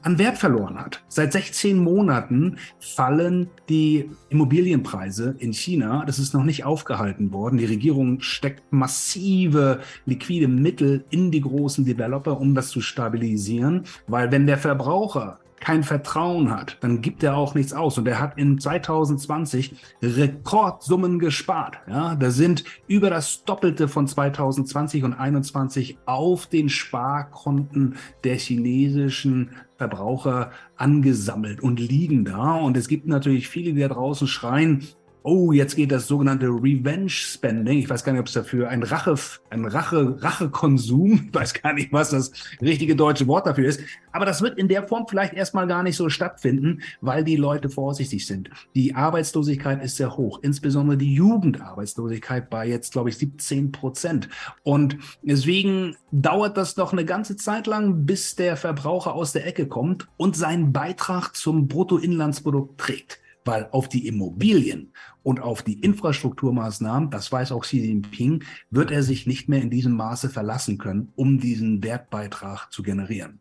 an 0.02 0.18
Wert 0.18 0.38
verloren 0.38 0.78
hat. 0.78 1.02
Seit 1.08 1.32
16 1.32 1.76
Monaten 1.76 2.56
fallen 2.78 3.50
die 3.68 4.10
Immobilienpreise 4.28 5.34
in 5.38 5.52
China. 5.52 6.04
Das 6.06 6.18
ist 6.18 6.34
noch 6.34 6.44
nicht 6.44 6.64
aufgehalten 6.64 7.32
worden. 7.32 7.58
Die 7.58 7.64
Regierung 7.64 8.20
steckt 8.20 8.72
massive 8.72 9.80
liquide 10.06 10.48
Mittel 10.48 11.04
in 11.10 11.30
die 11.30 11.40
großen 11.40 11.84
Developer, 11.84 12.40
um 12.40 12.54
das 12.54 12.68
zu 12.68 12.80
stabilisieren, 12.80 13.84
weil 14.06 14.30
wenn 14.30 14.46
der 14.46 14.58
Verbraucher 14.58 15.40
kein 15.60 15.82
Vertrauen 15.82 16.50
hat, 16.50 16.78
dann 16.80 17.00
gibt 17.00 17.22
er 17.22 17.36
auch 17.36 17.54
nichts 17.54 17.72
aus. 17.72 17.98
Und 17.98 18.06
er 18.06 18.20
hat 18.20 18.38
in 18.38 18.58
2020 18.58 19.74
Rekordsummen 20.02 21.18
gespart. 21.18 21.78
Ja, 21.88 22.14
da 22.14 22.30
sind 22.30 22.64
über 22.86 23.10
das 23.10 23.44
Doppelte 23.44 23.88
von 23.88 24.06
2020 24.06 25.04
und 25.04 25.12
2021 25.12 25.98
auf 26.06 26.46
den 26.46 26.68
Sparkonten 26.68 27.96
der 28.24 28.36
chinesischen 28.36 29.50
Verbraucher 29.76 30.50
angesammelt 30.76 31.60
und 31.60 31.80
liegen 31.80 32.24
da. 32.24 32.56
Und 32.56 32.76
es 32.76 32.88
gibt 32.88 33.06
natürlich 33.06 33.48
viele, 33.48 33.72
die 33.72 33.80
da 33.80 33.88
draußen 33.88 34.26
schreien, 34.26 34.86
oh, 35.28 35.52
jetzt 35.52 35.76
geht 35.76 35.92
das 35.92 36.06
sogenannte 36.06 36.46
Revenge 36.46 37.10
Spending. 37.10 37.78
Ich 37.78 37.90
weiß 37.90 38.02
gar 38.02 38.12
nicht, 38.12 38.20
ob 38.20 38.28
es 38.28 38.32
dafür 38.32 38.70
ein 38.70 38.82
Rache, 38.82 39.14
ein 39.50 39.66
Rache, 39.66 40.16
Rachekonsum, 40.22 41.12
ich 41.28 41.34
weiß 41.34 41.52
gar 41.54 41.74
nicht, 41.74 41.92
was 41.92 42.10
das 42.10 42.32
richtige 42.62 42.96
deutsche 42.96 43.26
Wort 43.26 43.46
dafür 43.46 43.68
ist. 43.68 43.80
Aber 44.10 44.24
das 44.24 44.40
wird 44.40 44.58
in 44.58 44.68
der 44.68 44.88
Form 44.88 45.06
vielleicht 45.06 45.34
erstmal 45.34 45.66
gar 45.66 45.82
nicht 45.82 45.96
so 45.96 46.08
stattfinden, 46.08 46.80
weil 47.02 47.24
die 47.24 47.36
Leute 47.36 47.68
vorsichtig 47.68 48.26
sind. 48.26 48.48
Die 48.74 48.94
Arbeitslosigkeit 48.94 49.84
ist 49.84 49.96
sehr 49.96 50.16
hoch, 50.16 50.40
insbesondere 50.42 50.96
die 50.96 51.12
Jugendarbeitslosigkeit 51.12 52.48
bei 52.48 52.66
jetzt, 52.66 52.92
glaube 52.92 53.10
ich, 53.10 53.18
17 53.18 53.70
Prozent. 53.70 54.30
Und 54.62 54.96
deswegen 55.20 55.94
dauert 56.10 56.56
das 56.56 56.78
noch 56.78 56.92
eine 56.92 57.04
ganze 57.04 57.36
Zeit 57.36 57.66
lang, 57.66 58.06
bis 58.06 58.34
der 58.34 58.56
Verbraucher 58.56 59.14
aus 59.14 59.32
der 59.32 59.46
Ecke 59.46 59.66
kommt 59.66 60.08
und 60.16 60.36
seinen 60.36 60.72
Beitrag 60.72 61.36
zum 61.36 61.68
Bruttoinlandsprodukt 61.68 62.80
trägt 62.80 63.20
weil 63.44 63.68
auf 63.72 63.88
die 63.88 64.06
Immobilien 64.06 64.92
und 65.22 65.40
auf 65.40 65.62
die 65.62 65.80
Infrastrukturmaßnahmen, 65.80 67.10
das 67.10 67.30
weiß 67.32 67.52
auch 67.52 67.62
Xi 67.62 67.80
Jinping, 67.80 68.44
wird 68.70 68.90
er 68.90 69.02
sich 69.02 69.26
nicht 69.26 69.48
mehr 69.48 69.62
in 69.62 69.70
diesem 69.70 69.94
Maße 69.94 70.28
verlassen 70.28 70.78
können, 70.78 71.12
um 71.16 71.40
diesen 71.40 71.82
Wertbeitrag 71.82 72.68
zu 72.70 72.82
generieren. 72.82 73.40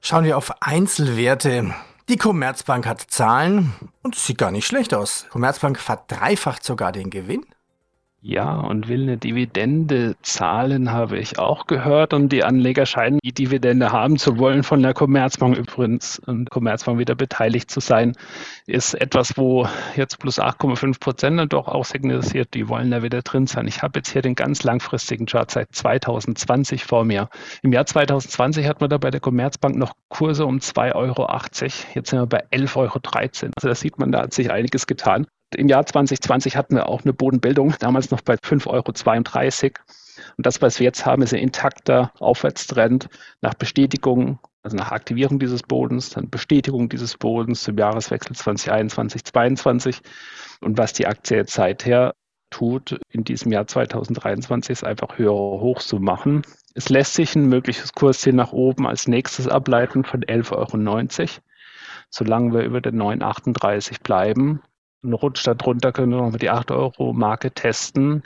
Schauen 0.00 0.24
wir 0.24 0.36
auf 0.36 0.62
Einzelwerte. 0.62 1.74
Die 2.08 2.18
Commerzbank 2.18 2.86
hat 2.86 3.00
Zahlen 3.00 3.72
und 4.02 4.14
es 4.14 4.26
sieht 4.26 4.36
gar 4.36 4.50
nicht 4.50 4.66
schlecht 4.66 4.92
aus. 4.92 5.26
Commerzbank 5.30 5.78
verdreifacht 5.78 6.62
sogar 6.62 6.92
den 6.92 7.08
Gewinn. 7.08 7.46
Ja, 8.26 8.54
und 8.54 8.88
will 8.88 9.02
eine 9.02 9.18
Dividende 9.18 10.16
zahlen, 10.22 10.90
habe 10.92 11.18
ich 11.18 11.38
auch 11.38 11.66
gehört. 11.66 12.14
Und 12.14 12.30
die 12.30 12.42
Anleger 12.42 12.86
scheinen 12.86 13.18
die 13.22 13.34
Dividende 13.34 13.92
haben 13.92 14.16
zu 14.16 14.38
wollen 14.38 14.62
von 14.62 14.80
der 14.80 14.94
Commerzbank. 14.94 15.58
Übrigens, 15.58 16.20
und 16.20 16.48
Commerzbank 16.48 16.98
wieder 16.98 17.14
beteiligt 17.14 17.70
zu 17.70 17.80
sein, 17.80 18.16
ist 18.66 18.94
etwas, 18.94 19.36
wo 19.36 19.68
jetzt 19.94 20.20
plus 20.20 20.40
8,5 20.40 21.00
Prozent 21.00 21.38
dann 21.38 21.50
doch 21.50 21.68
auch 21.68 21.84
signalisiert, 21.84 22.54
die 22.54 22.66
wollen 22.70 22.90
da 22.92 23.02
wieder 23.02 23.20
drin 23.20 23.46
sein. 23.46 23.68
Ich 23.68 23.82
habe 23.82 23.98
jetzt 23.98 24.08
hier 24.08 24.22
den 24.22 24.34
ganz 24.34 24.62
langfristigen 24.62 25.26
Chart 25.26 25.50
seit 25.50 25.74
2020 25.74 26.82
vor 26.82 27.04
mir. 27.04 27.28
Im 27.62 27.74
Jahr 27.74 27.84
2020 27.84 28.66
hat 28.66 28.80
man 28.80 28.88
da 28.88 28.96
bei 28.96 29.10
der 29.10 29.20
Commerzbank 29.20 29.76
noch 29.76 29.92
Kurse 30.08 30.46
um 30.46 30.60
2,80 30.60 30.94
Euro. 30.94 31.28
Jetzt 31.94 32.08
sind 32.08 32.20
wir 32.20 32.26
bei 32.26 32.42
11,13 32.46 32.78
Euro. 32.78 33.00
Also 33.56 33.68
da 33.68 33.74
sieht 33.74 33.98
man, 33.98 34.12
da 34.12 34.22
hat 34.22 34.32
sich 34.32 34.50
einiges 34.50 34.86
getan. 34.86 35.26
Im 35.54 35.68
Jahr 35.68 35.86
2020 35.86 36.56
hatten 36.56 36.76
wir 36.76 36.88
auch 36.88 37.02
eine 37.02 37.12
Bodenbildung, 37.12 37.74
damals 37.78 38.10
noch 38.10 38.20
bei 38.20 38.34
5,32 38.34 39.62
Euro. 39.64 39.72
Und 40.36 40.46
das, 40.46 40.62
was 40.62 40.78
wir 40.78 40.84
jetzt 40.84 41.06
haben, 41.06 41.22
ist 41.22 41.32
ein 41.32 41.40
intakter 41.40 42.12
Aufwärtstrend 42.18 43.08
nach 43.40 43.54
Bestätigung, 43.54 44.38
also 44.62 44.76
nach 44.76 44.92
Aktivierung 44.92 45.38
dieses 45.38 45.62
Bodens, 45.62 46.10
dann 46.10 46.30
Bestätigung 46.30 46.88
dieses 46.88 47.16
Bodens 47.16 47.62
zum 47.62 47.76
Jahreswechsel 47.76 48.34
2021, 48.34 49.24
2022. 49.24 50.00
Und 50.60 50.78
was 50.78 50.92
die 50.92 51.06
Aktie 51.06 51.38
jetzt 51.38 51.54
seither 51.54 52.14
tut, 52.50 52.98
in 53.10 53.24
diesem 53.24 53.52
Jahr 53.52 53.66
2023, 53.66 54.72
ist 54.72 54.84
einfach 54.84 55.18
höhere 55.18 55.34
Hochs 55.34 55.88
zu 55.88 55.98
machen. 55.98 56.42
Es 56.74 56.88
lässt 56.88 57.14
sich 57.14 57.34
ein 57.34 57.46
mögliches 57.46 57.92
Kursziel 57.92 58.32
nach 58.32 58.52
oben 58.52 58.86
als 58.86 59.06
nächstes 59.06 59.48
ableiten 59.48 60.04
von 60.04 60.22
11,90 60.22 61.20
Euro. 61.20 61.28
Solange 62.10 62.54
wir 62.54 62.62
über 62.62 62.80
den 62.80 62.96
9,38 62.96 64.02
bleiben, 64.02 64.62
ein 65.04 65.12
Rutsch 65.12 65.46
darunter 65.46 65.92
können 65.92 66.12
wir 66.12 66.22
noch 66.22 66.36
die 66.36 66.50
8-Euro-Marke 66.50 67.52
testen 67.52 68.22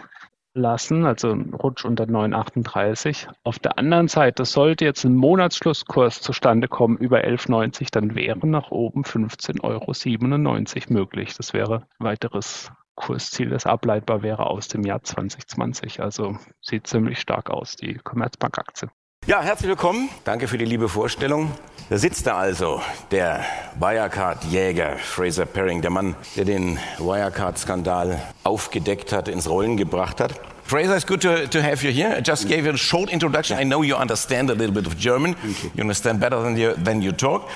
lassen, 0.54 1.04
also 1.04 1.32
ein 1.32 1.54
Rutsch 1.54 1.84
unter 1.84 2.04
9,38. 2.04 3.28
Auf 3.44 3.58
der 3.58 3.78
anderen 3.78 4.08
Seite 4.08 4.44
sollte 4.44 4.84
jetzt 4.84 5.04
ein 5.04 5.14
Monatsschlusskurs 5.14 6.20
zustande 6.20 6.68
kommen 6.68 6.96
über 6.96 7.18
11,90, 7.18 7.88
dann 7.90 8.14
wäre 8.14 8.46
nach 8.46 8.70
oben 8.70 9.02
15,97 9.02 9.62
Euro 9.64 10.92
möglich. 10.92 11.34
Das 11.36 11.52
wäre 11.52 11.86
ein 11.98 12.06
weiteres 12.06 12.70
Kursziel, 12.94 13.50
das 13.50 13.66
ableitbar 13.66 14.22
wäre 14.22 14.46
aus 14.46 14.68
dem 14.68 14.82
Jahr 14.82 15.02
2020. 15.02 16.00
Also 16.00 16.36
sieht 16.60 16.86
ziemlich 16.86 17.20
stark 17.20 17.50
aus, 17.50 17.76
die 17.76 17.94
Commerzbank-Aktie. 17.94 18.88
Ja, 19.28 19.42
herzlich 19.42 19.68
willkommen. 19.68 20.08
Danke 20.24 20.48
für 20.48 20.56
die 20.56 20.64
liebe 20.64 20.88
Vorstellung. 20.88 21.50
Da 21.90 21.98
sitzt 21.98 22.26
da 22.26 22.38
also 22.38 22.80
der 23.10 23.44
Wirecard-Jäger 23.78 24.96
Fraser 24.96 25.44
Perring, 25.44 25.82
der 25.82 25.90
Mann, 25.90 26.16
der 26.34 26.46
den 26.46 26.78
Wirecard-Skandal 26.96 28.22
aufgedeckt 28.42 29.12
hat, 29.12 29.28
ins 29.28 29.50
Rollen 29.50 29.76
gebracht 29.76 30.22
hat. 30.22 30.40
Fraser, 30.68 30.96
it's 30.96 31.04
good 31.06 31.22
to, 31.22 31.46
to 31.48 31.62
have 31.62 31.82
you 31.82 31.90
here. 31.90 32.12
I 32.14 32.20
just 32.20 32.46
gave 32.46 32.66
you 32.66 32.72
a 32.72 32.76
short 32.76 33.08
introduction. 33.08 33.56
I 33.56 33.62
know 33.64 33.80
you 33.80 33.96
understand 33.96 34.50
a 34.50 34.54
little 34.54 34.74
bit 34.74 34.86
of 34.86 34.98
German. 34.98 35.34
You. 35.42 35.54
you. 35.74 35.80
understand 35.80 36.20
better 36.20 36.42
than 36.42 36.58
you, 36.58 36.74
than 36.74 37.00
you 37.00 37.10
talk. 37.10 37.48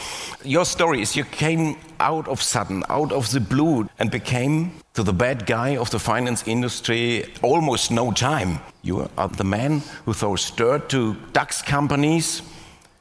Your 0.45 0.64
story 0.64 1.02
is 1.02 1.14
you 1.14 1.25
came 1.25 1.76
out 2.00 2.26
of 2.26 2.40
sudden, 2.40 2.83
out 2.88 3.12
of 3.12 3.31
the 3.31 3.38
blue, 3.38 3.87
and 3.99 4.11
became 4.11 4.73
to 4.95 5.02
the 5.02 5.12
bad 5.12 5.45
guy 5.45 5.76
of 5.76 5.90
the 5.90 5.99
finance 5.99 6.42
industry 6.47 7.26
almost 7.42 7.90
no 7.90 8.12
time. 8.12 8.61
You 8.81 9.11
are 9.19 9.28
the 9.28 9.45
man 9.45 9.83
who 10.07 10.14
throws 10.14 10.50
dirt 10.50 10.88
to 10.88 11.14
DAX 11.35 11.61
companies 11.61 12.40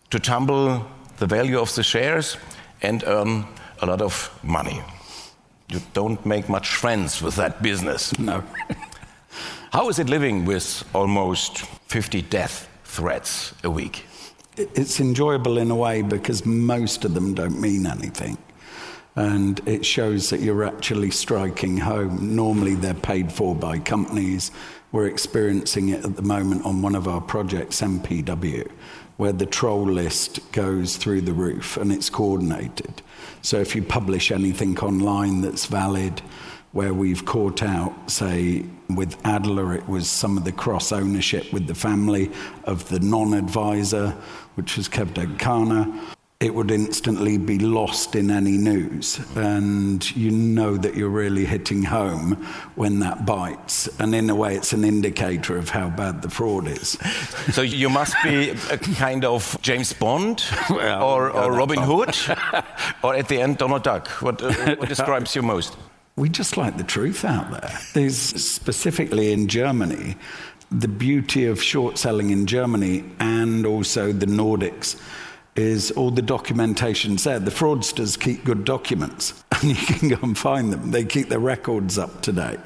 to 0.10 0.20
tumble 0.20 0.86
the 1.20 1.26
value 1.26 1.58
of 1.58 1.74
the 1.76 1.84
shares 1.84 2.36
and 2.82 3.02
earn 3.08 3.46
a 3.82 3.86
lot 3.86 4.02
of 4.02 4.30
money. 4.44 4.82
You 5.70 5.80
don't 5.94 6.26
make 6.26 6.50
much 6.50 6.68
friends 6.68 7.22
with 7.22 7.38
that 7.38 7.64
business. 7.64 8.12
No. 8.20 8.44
How 9.72 9.88
is 9.88 10.00
it 10.00 10.10
living 10.10 10.44
with 10.44 10.84
almost 10.94 11.60
50 11.88 12.24
death 12.24 12.68
threats 12.84 13.54
a 13.64 13.70
week? 13.70 14.04
It's 14.58 15.00
enjoyable 15.00 15.58
in 15.58 15.72
a 15.72 15.76
way 15.78 16.02
because 16.02 16.46
most 16.46 17.06
of 17.06 17.14
them 17.14 17.34
don't 17.34 17.62
mean 17.62 17.86
anything. 17.86 18.38
And 19.16 19.62
it 19.66 19.86
shows 19.86 20.30
that 20.30 20.42
you're 20.42 20.66
actually 20.66 21.12
striking 21.12 21.78
home. 21.78 22.36
Normally, 22.36 22.76
they're 22.76 22.94
paid 22.94 23.32
for 23.32 23.56
by 23.56 23.80
companies. 23.80 24.52
We're 24.92 25.08
experiencing 25.08 25.88
it 25.88 26.04
at 26.04 26.18
the 26.18 26.22
moment 26.22 26.66
on 26.66 26.82
one 26.82 26.94
of 26.96 27.08
our 27.08 27.22
projects, 27.22 27.80
MPW, 27.80 28.70
where 29.16 29.32
the 29.32 29.46
troll 29.46 29.86
list 29.86 30.52
goes 30.52 30.98
through 30.98 31.22
the 31.22 31.34
roof 31.34 31.78
and 31.78 31.94
it's 31.94 32.10
coordinated. 32.10 33.02
So 33.42 33.62
if 33.62 33.74
you 33.74 33.84
publish 33.84 34.32
anything 34.32 34.78
online 34.80 35.40
that's 35.40 35.66
valid, 35.66 36.22
where 36.72 36.94
we've 36.94 37.26
caught 37.26 37.62
out, 37.64 37.94
say, 38.10 38.66
with 38.90 39.18
Adler, 39.26 39.74
it 39.74 39.88
was 39.88 40.10
some 40.10 40.38
of 40.38 40.46
the 40.46 40.52
cross 40.52 40.92
ownership 40.92 41.52
with 41.52 41.68
the 41.68 41.76
family 41.76 42.32
of 42.66 42.88
the 42.90 43.00
non 43.00 43.34
advisor, 43.34 44.10
which 44.56 44.78
was 44.78 44.88
Kevdeg 44.88 45.38
Kana. 45.38 46.10
It 46.40 46.56
would 46.56 46.72
instantly 46.72 47.38
be 47.38 47.60
lost 47.60 48.16
in 48.16 48.32
any 48.32 48.58
news. 48.58 49.20
And 49.36 50.04
you 50.16 50.32
know 50.32 50.76
that 50.76 50.96
you're 50.96 51.10
really 51.10 51.46
hitting 51.46 51.84
home 51.84 52.34
when 52.74 53.00
that 53.02 53.28
bites. 53.28 53.88
And 54.00 54.16
in 54.16 54.28
a 54.28 54.34
way, 54.34 54.56
it's 54.56 54.74
an 54.74 54.84
indicator 54.84 55.56
of 55.56 55.70
how 55.70 55.92
bad 55.92 56.24
the 56.24 56.30
fraud 56.32 56.68
is. 56.68 56.98
So 57.52 57.62
you 57.64 57.90
must 57.90 58.16
be 58.24 58.52
a 58.72 58.78
kind 58.78 59.26
of 59.26 59.58
James 59.62 59.94
Bond 59.94 60.44
well, 60.70 61.04
or, 61.04 61.30
or 61.32 61.52
Robin 61.52 61.80
Hood, 61.80 62.16
or 63.04 63.16
at 63.16 63.28
the 63.28 63.42
end, 63.42 63.58
Donald 63.58 63.84
Duck. 63.84 64.08
What, 64.22 64.42
uh, 64.42 64.76
what 64.76 64.88
describes 64.96 65.36
you 65.36 65.42
most? 65.42 65.76
We 66.22 66.30
just 66.30 66.56
like 66.56 66.78
the 66.78 66.84
truth 66.84 67.26
out 67.26 67.50
there. 67.50 67.80
There's 67.96 68.16
specifically 68.16 69.34
in 69.34 69.48
Germany, 69.48 70.18
the 70.70 70.88
beauty 70.88 71.48
of 71.48 71.62
short 71.62 71.98
selling 71.98 72.30
in 72.30 72.46
Germany 72.46 73.04
and 73.20 73.66
also 73.66 74.12
the 74.14 74.28
Nordics 74.28 75.02
is 75.56 75.90
all 75.90 76.12
the 76.12 76.22
documentation's 76.22 77.24
there. 77.24 77.40
The 77.40 77.50
fraudsters 77.50 78.20
keep 78.20 78.46
good 78.46 78.66
documents 78.66 79.44
and 79.52 79.64
you 79.64 79.76
can 79.76 80.10
go 80.10 80.20
and 80.22 80.38
find 80.38 80.72
them. 80.72 80.92
They 80.92 81.06
keep 81.06 81.30
their 81.30 81.40
records 81.40 81.98
up 81.98 82.22
to 82.22 82.32
date. 82.32 82.60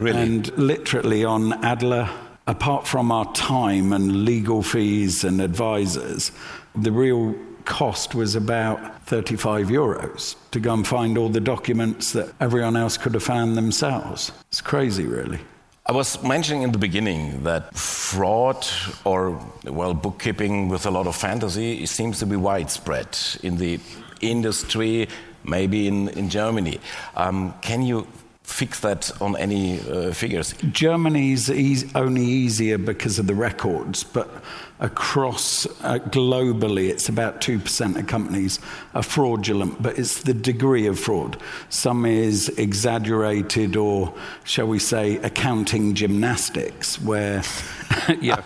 Really? 0.00 0.20
And 0.20 0.58
literally 0.58 1.24
on 1.24 1.64
Adler, 1.64 2.10
apart 2.48 2.88
from 2.88 3.12
our 3.12 3.32
time 3.34 3.92
and 3.92 4.24
legal 4.24 4.64
fees 4.64 5.22
and 5.22 5.40
advisors, 5.40 6.32
the 6.74 6.90
real 6.90 7.36
cost 7.66 8.14
was 8.14 8.34
about 8.34 9.02
35 9.06 9.66
euros 9.66 10.36
to 10.52 10.60
go 10.60 10.72
and 10.72 10.86
find 10.86 11.18
all 11.18 11.28
the 11.28 11.40
documents 11.40 12.12
that 12.12 12.32
everyone 12.40 12.76
else 12.76 12.96
could 12.96 13.12
have 13.12 13.22
found 13.22 13.56
themselves. 13.56 14.32
It's 14.48 14.62
crazy, 14.62 15.04
really. 15.04 15.40
I 15.88 15.92
was 15.92 16.20
mentioning 16.22 16.62
in 16.62 16.72
the 16.72 16.78
beginning 16.78 17.44
that 17.44 17.76
fraud 17.76 18.66
or, 19.04 19.38
well, 19.64 19.94
bookkeeping 19.94 20.68
with 20.68 20.86
a 20.86 20.90
lot 20.90 21.06
of 21.06 21.14
fantasy 21.14 21.86
seems 21.86 22.18
to 22.20 22.26
be 22.26 22.36
widespread 22.36 23.16
in 23.42 23.56
the 23.56 23.78
industry, 24.20 25.08
maybe 25.44 25.86
in, 25.86 26.08
in 26.08 26.28
Germany. 26.28 26.80
Um, 27.14 27.54
can 27.60 27.82
you 27.82 28.06
fix 28.46 28.80
that 28.80 29.10
on 29.20 29.36
any 29.36 29.80
uh, 29.80 30.12
figures? 30.12 30.54
Germany's 30.72 31.50
easy, 31.50 31.90
only 31.94 32.22
easier 32.22 32.78
because 32.78 33.18
of 33.18 33.26
the 33.26 33.34
records, 33.34 34.04
but 34.04 34.30
across 34.78 35.66
uh, 35.82 35.98
globally, 36.10 36.88
it's 36.88 37.08
about 37.08 37.40
2% 37.40 37.98
of 37.98 38.06
companies 38.06 38.60
are 38.94 39.02
fraudulent, 39.02 39.82
but 39.82 39.98
it's 39.98 40.22
the 40.22 40.32
degree 40.32 40.86
of 40.86 40.98
fraud. 40.98 41.36
Some 41.70 42.06
is 42.06 42.48
exaggerated 42.50 43.76
or, 43.76 44.14
shall 44.44 44.68
we 44.68 44.78
say, 44.78 45.16
accounting 45.18 45.94
gymnastics, 45.94 47.00
where 47.00 47.42
you 48.20 48.32
know, 48.32 48.44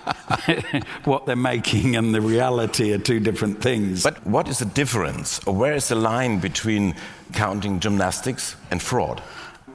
what 1.05 1.27
they're 1.27 1.37
making 1.37 1.95
and 1.97 2.15
the 2.15 2.21
reality 2.21 2.93
are 2.93 2.99
two 2.99 3.21
different 3.21 3.61
things. 3.61 4.03
But 4.03 4.27
what 4.27 4.49
is 4.49 4.61
the 4.61 4.65
difference, 4.65 5.41
or 5.47 5.55
where 5.55 5.75
is 5.75 5.89
the 5.89 5.95
line 5.95 6.41
between 6.41 6.95
counting 7.33 7.81
gymnastics 7.81 8.57
and 8.71 8.81
fraud? 8.81 9.23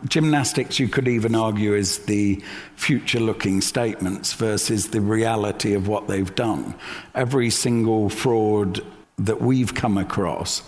Gymnastics, 0.08 0.80
you 0.80 0.88
could 0.88 1.08
even 1.08 1.36
argue, 1.36 1.74
is 1.74 2.00
the 2.00 2.42
future 2.76 3.20
looking 3.20 3.62
statements 3.62 4.34
versus 4.34 4.90
the 4.90 5.02
reality 5.02 5.74
of 5.74 5.88
what 5.88 6.08
they've 6.08 6.36
done. 6.36 6.76
Every 7.14 7.50
single 7.50 8.10
fraud 8.10 8.82
that 9.18 9.42
we've 9.42 9.74
come 9.74 9.98
across, 9.98 10.62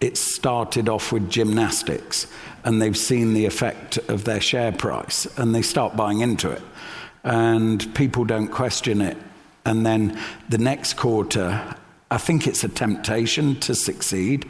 it 0.00 0.16
started 0.16 0.88
off 0.88 1.10
with 1.10 1.30
gymnastics 1.30 2.26
and 2.64 2.82
they've 2.82 2.96
seen 2.96 3.32
the 3.32 3.46
effect 3.46 3.96
of 4.08 4.24
their 4.24 4.40
share 4.40 4.72
price 4.72 5.26
and 5.38 5.54
they 5.54 5.62
start 5.62 5.96
buying 5.96 6.20
into 6.20 6.50
it. 6.50 6.62
And 7.24 7.94
people 7.94 8.24
don't 8.24 8.48
question 8.48 9.00
it. 9.00 9.16
And 9.64 9.86
then 9.86 10.20
the 10.48 10.58
next 10.58 10.94
quarter, 10.94 11.74
I 12.10 12.18
think 12.18 12.46
it's 12.46 12.62
a 12.62 12.68
temptation 12.68 13.58
to 13.60 13.74
succeed 13.74 14.48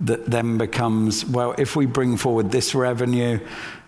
that 0.00 0.26
then 0.26 0.58
becomes 0.58 1.24
well, 1.24 1.54
if 1.58 1.76
we 1.76 1.86
bring 1.86 2.16
forward 2.16 2.50
this 2.50 2.74
revenue 2.74 3.38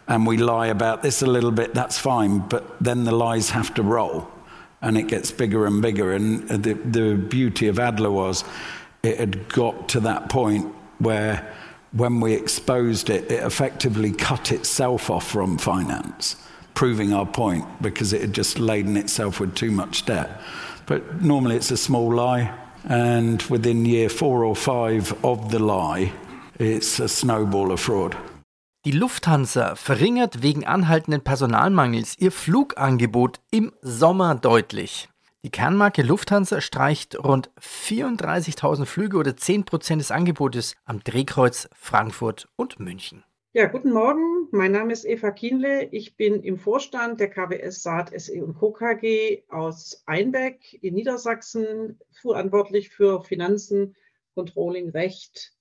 and 0.07 0.27
we 0.27 0.39
lie 0.39 0.69
about 0.69 1.03
this 1.03 1.23
a 1.23 1.27
little 1.27 1.51
bit, 1.51 1.75
that's 1.75 1.99
fine, 1.99 2.39
but 2.39 2.83
then 2.83 3.05
the 3.05 3.13
lies 3.13 3.51
have 3.51 3.75
to 3.75 3.83
roll 3.83 4.31
and 4.81 4.97
it 4.97 5.09
gets 5.09 5.31
bigger 5.31 5.67
and 5.67 5.83
bigger. 5.83 6.13
And 6.13 6.49
the, 6.49 6.75
the 6.75 7.15
beauty 7.15 7.69
of 7.69 7.79
Adler 7.79 8.11
was 8.11 8.45
it 9.03 9.19
had 9.19 9.49
got 9.49 9.89
to 9.91 10.01
that 10.01 10.29
point 10.29 10.67
where 10.99 11.55
when 11.93 12.21
we 12.21 12.35
exposed 12.35 13.11
it, 13.11 13.31
it 13.31 13.43
effectively 13.43 14.13
cut 14.13 14.53
itself 14.53 15.11
off 15.11 15.27
from 15.27 15.59
finance, 15.59 16.37
proving 16.75 17.13
our 17.13 17.27
point 17.27 17.65
because 17.83 18.13
it 18.13 18.21
had 18.21 18.33
just 18.33 18.59
laden 18.59 18.97
itself 18.97 19.41
with 19.41 19.55
too 19.55 19.71
much 19.71 20.05
debt. 20.05 20.41
But 20.87 21.23
normally 21.23 21.57
it's 21.57 21.71
a 21.71 21.77
small 21.77 22.13
lie, 22.15 22.55
and 22.89 23.43
within 23.51 23.85
year 23.85 24.11
four 24.11 24.45
or 24.45 24.57
five 24.57 25.15
of 25.23 25.51
the 25.51 25.59
lie, 25.59 26.11
it's 26.59 27.01
a 27.01 27.09
snowball 27.09 27.71
of 27.71 27.81
fraud. 27.81 28.17
Die 28.85 28.93
Lufthansa 28.93 29.75
verringert 29.75 30.43
wegen 30.43 30.65
anhaltenden 30.65 31.23
Personalmangels 31.23 32.17
ihr 32.19 32.33
Flugangebot 32.33 33.41
im 33.51 33.73
Sommer 33.83 34.35
deutlich. 34.35 35.09
Die 35.45 35.51
Kernmarke 35.51 36.03
Lufthansa 36.03 36.61
streicht 36.61 37.17
rund 37.23 37.51
34.000 37.61 38.87
Flüge 38.87 39.19
oder 39.19 39.33
10% 39.33 39.99
des 39.99 40.11
Angebotes 40.11 40.75
am 40.85 41.01
Drehkreuz 41.05 41.69
Frankfurt 41.75 42.49
und 42.57 42.81
München. 42.81 43.25
Ja, 43.59 43.67
guten 43.67 43.91
Morgen. 43.91 44.47
Mein 44.53 44.71
Name 44.71 44.93
ist 44.93 45.05
Eva 45.05 45.33
Kienle. 45.33 45.89
Ich 45.91 46.17
bin 46.17 46.45
im 46.45 46.59
Vorstand 46.59 47.19
der 47.19 47.29
KWS 47.29 47.83
Saat 47.83 48.13
SE 48.17 48.45
und 48.45 48.55
Co. 48.55 48.71
KG 48.71 49.43
aus 49.49 50.05
Einbeck 50.07 50.79
in 50.81 50.95
Niedersachsen, 50.95 51.99
verantwortlich 52.13 52.91
für 52.91 53.21
Finanzen, 53.25 53.97
Controlling, 54.37 54.91
Recht 54.91 55.55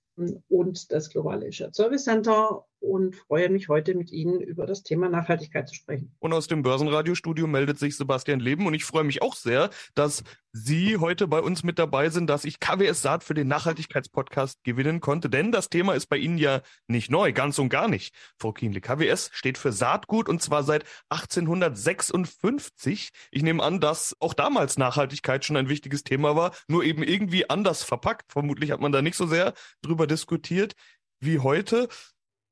und 0.48 0.92
das 0.92 1.10
globale 1.10 1.52
Shared 1.52 1.74
Service 1.74 2.04
Center 2.04 2.68
und 2.80 3.16
freue 3.16 3.50
mich 3.50 3.70
heute 3.70 3.96
mit 3.96 4.12
Ihnen 4.12 4.42
über 4.42 4.66
das 4.66 4.84
Thema 4.84 5.10
Nachhaltigkeit 5.10 5.68
zu 5.68 5.76
sprechen. 5.76 6.16
Und 6.20 6.34
aus 6.34 6.48
dem 6.48 6.62
Börsenradiostudio 6.62 7.48
meldet 7.48 7.80
sich 7.80 7.98
Sebastian 7.98 8.40
Leben 8.40 8.66
und 8.66 8.74
ich 8.74 8.86
freue 8.86 9.04
mich 9.04 9.22
auch 9.22 9.36
sehr, 9.36 9.70
dass 9.96 10.24
Sie 10.54 10.98
heute 10.98 11.28
bei 11.28 11.40
uns 11.40 11.64
mit 11.64 11.78
dabei 11.78 12.10
sind, 12.10 12.28
dass 12.30 12.44
ich 12.44 12.60
KWS 12.60 13.04
Saat 13.04 13.24
für 13.24 13.36
den 13.36 13.48
Nachhaltigkeitspodcast 13.48 14.64
gewinnen 14.64 15.02
konnte, 15.02 15.30
denn 15.30 15.52
das 15.52 15.70
Thema 15.70 15.94
ist 15.94 16.08
bei 16.08 16.18
Ihnen 16.18 16.40
ja 16.40 16.62
nicht 16.88 17.12
neu, 17.12 17.32
ganz 17.32 17.60
und 17.60 17.70
gar 17.70 17.88
nicht. 17.88 18.16
Frau 18.40 18.54
Kienle, 18.54 18.82
KWS 18.82 19.30
steht 19.34 19.60
für 19.60 19.72
Saatgut 19.72 20.28
und 20.28 20.42
zwar 20.42 20.64
seit 20.64 20.84
1856. 21.10 23.10
Ich 23.32 23.44
nehme 23.44 23.62
an, 23.62 23.80
dass 23.80 24.16
auch 24.20 24.34
damals 24.34 24.78
Nachhaltigkeit 24.78 25.46
schon 25.46 25.58
ein 25.58 25.70
wichtiges 25.70 26.04
Thema 26.04 26.36
war, 26.36 26.56
nur 26.68 26.84
eben 26.84 27.04
irgendwie 27.04 27.48
anders 27.50 27.84
verpackt. 27.84 28.32
Vermutlich 28.32 28.72
hat 28.72 28.80
man 28.80 28.92
da 28.92 29.04
nicht 29.04 29.16
so 29.16 29.28
sehr 29.28 29.54
drüber 29.84 30.08
diskutiert 30.08 30.74
wie 31.20 31.40
heute. 31.40 31.88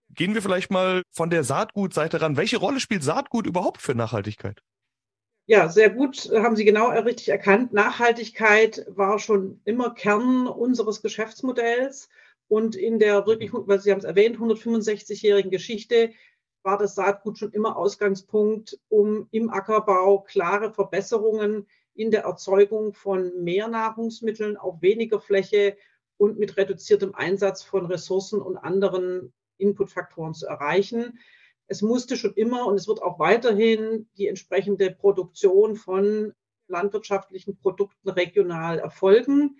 Gehen 0.10 0.34
wir 0.34 0.42
vielleicht 0.42 0.72
mal 0.72 1.02
von 1.12 1.30
der 1.30 1.44
Saatgutseite 1.44 2.22
ran. 2.22 2.38
Welche 2.38 2.58
Rolle 2.58 2.80
spielt 2.80 3.04
Saatgut 3.04 3.48
überhaupt 3.48 3.82
für 3.82 3.96
Nachhaltigkeit? 3.96 4.62
Ja, 5.48 5.70
sehr 5.70 5.92
gut, 5.92 6.32
haben 6.34 6.56
Sie 6.56 6.66
genau 6.66 6.90
richtig 6.90 7.30
erkannt. 7.30 7.72
Nachhaltigkeit 7.72 8.86
war 8.90 9.20
schon 9.20 9.62
immer 9.64 9.94
Kern 9.94 10.48
unseres 10.48 11.02
Geschäftsmodells. 11.02 12.10
Und 12.48 12.76
in 12.76 13.00
der 13.00 13.26
wirklich, 13.26 13.52
weil 13.54 13.80
Sie 13.80 13.92
haben 13.92 14.00
es 14.00 14.06
erwähnt, 14.06 14.38
165-jährigen 14.38 15.52
Geschichte 15.52 16.12
war 16.64 16.78
das 16.78 16.96
Saatgut 16.96 17.38
schon 17.38 17.52
immer 17.52 17.78
Ausgangspunkt, 17.78 18.80
um 18.90 19.28
im 19.32 19.50
Ackerbau 19.52 20.20
klare 20.22 20.74
Verbesserungen 20.74 21.68
in 21.94 22.12
der 22.12 22.24
Erzeugung 22.24 22.94
von 22.94 23.44
mehr 23.44 23.68
Nahrungsmitteln 23.68 24.58
auf 24.58 24.82
weniger 24.82 25.20
Fläche 25.20 25.78
und 26.18 26.40
mit 26.40 26.58
reduziertem 26.58 27.14
Einsatz 27.14 27.62
von 27.62 27.86
Ressourcen 27.86 28.42
und 28.42 28.58
anderen 28.58 29.32
Inputfaktoren 29.58 30.34
zu 30.34 30.48
erreichen. 30.48 31.20
Es 31.68 31.82
musste 31.82 32.18
schon 32.18 32.34
immer 32.34 32.68
und 32.68 32.76
es 32.76 32.88
wird 32.88 33.02
auch 33.02 33.20
weiterhin 33.20 34.08
die 34.18 34.28
entsprechende 34.28 34.92
Produktion 34.92 35.76
von 35.76 36.34
landwirtschaftlichen 36.68 37.58
Produkten 37.58 38.10
regional 38.10 38.80
erfolgen, 38.80 39.58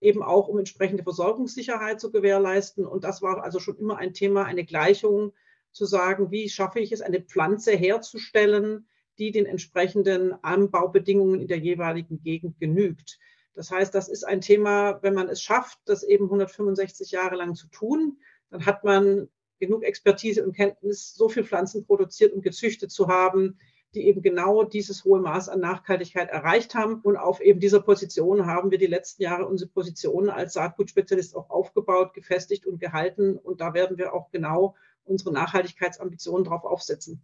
eben 0.00 0.22
auch 0.22 0.48
um 0.48 0.58
entsprechende 0.58 1.02
Versorgungssicherheit 1.02 2.00
zu 2.00 2.10
gewährleisten. 2.10 2.86
Und 2.86 3.04
das 3.04 3.22
war 3.22 3.42
also 3.42 3.58
schon 3.58 3.78
immer 3.78 3.98
ein 3.98 4.14
Thema, 4.14 4.44
eine 4.44 4.64
Gleichung 4.64 5.32
zu 5.72 5.84
sagen, 5.84 6.30
wie 6.30 6.48
schaffe 6.48 6.80
ich 6.80 6.92
es, 6.92 7.00
eine 7.00 7.20
Pflanze 7.20 7.72
herzustellen, 7.72 8.88
die 9.18 9.32
den 9.32 9.46
entsprechenden 9.46 10.32
Anbaubedingungen 10.44 11.40
in 11.40 11.48
der 11.48 11.58
jeweiligen 11.58 12.22
Gegend 12.22 12.58
genügt. 12.60 13.18
Das 13.54 13.70
heißt, 13.70 13.92
das 13.94 14.08
ist 14.08 14.24
ein 14.24 14.40
Thema, 14.40 15.02
wenn 15.02 15.14
man 15.14 15.28
es 15.28 15.42
schafft, 15.42 15.80
das 15.84 16.04
eben 16.04 16.26
165 16.26 17.10
Jahre 17.10 17.34
lang 17.34 17.56
zu 17.56 17.66
tun, 17.68 18.18
dann 18.50 18.66
hat 18.66 18.84
man 18.84 19.28
genug 19.58 19.82
Expertise 19.82 20.44
und 20.44 20.54
Kenntnis, 20.54 21.14
so 21.14 21.28
viel 21.28 21.44
Pflanzen 21.44 21.84
produziert 21.84 22.32
und 22.32 22.42
gezüchtet 22.42 22.90
zu 22.90 23.08
haben, 23.08 23.58
die 23.94 24.06
eben 24.06 24.22
genau 24.22 24.64
dieses 24.64 25.04
hohe 25.04 25.20
Maß 25.20 25.48
an 25.48 25.60
Nachhaltigkeit 25.60 26.28
erreicht 26.28 26.74
haben. 26.74 27.00
Und 27.00 27.16
auf 27.16 27.40
eben 27.40 27.58
dieser 27.58 27.80
Position 27.80 28.46
haben 28.46 28.70
wir 28.70 28.78
die 28.78 28.86
letzten 28.86 29.22
Jahre 29.22 29.46
unsere 29.46 29.70
Position 29.70 30.28
als 30.28 30.52
Saatgutspezialist 30.52 31.34
auch 31.34 31.50
aufgebaut, 31.50 32.12
gefestigt 32.14 32.66
und 32.66 32.80
gehalten. 32.80 33.36
Und 33.36 33.60
da 33.60 33.74
werden 33.74 33.98
wir 33.98 34.12
auch 34.12 34.30
genau 34.30 34.76
unsere 35.04 35.32
Nachhaltigkeitsambitionen 35.32 36.44
drauf 36.44 36.64
aufsetzen. 36.64 37.22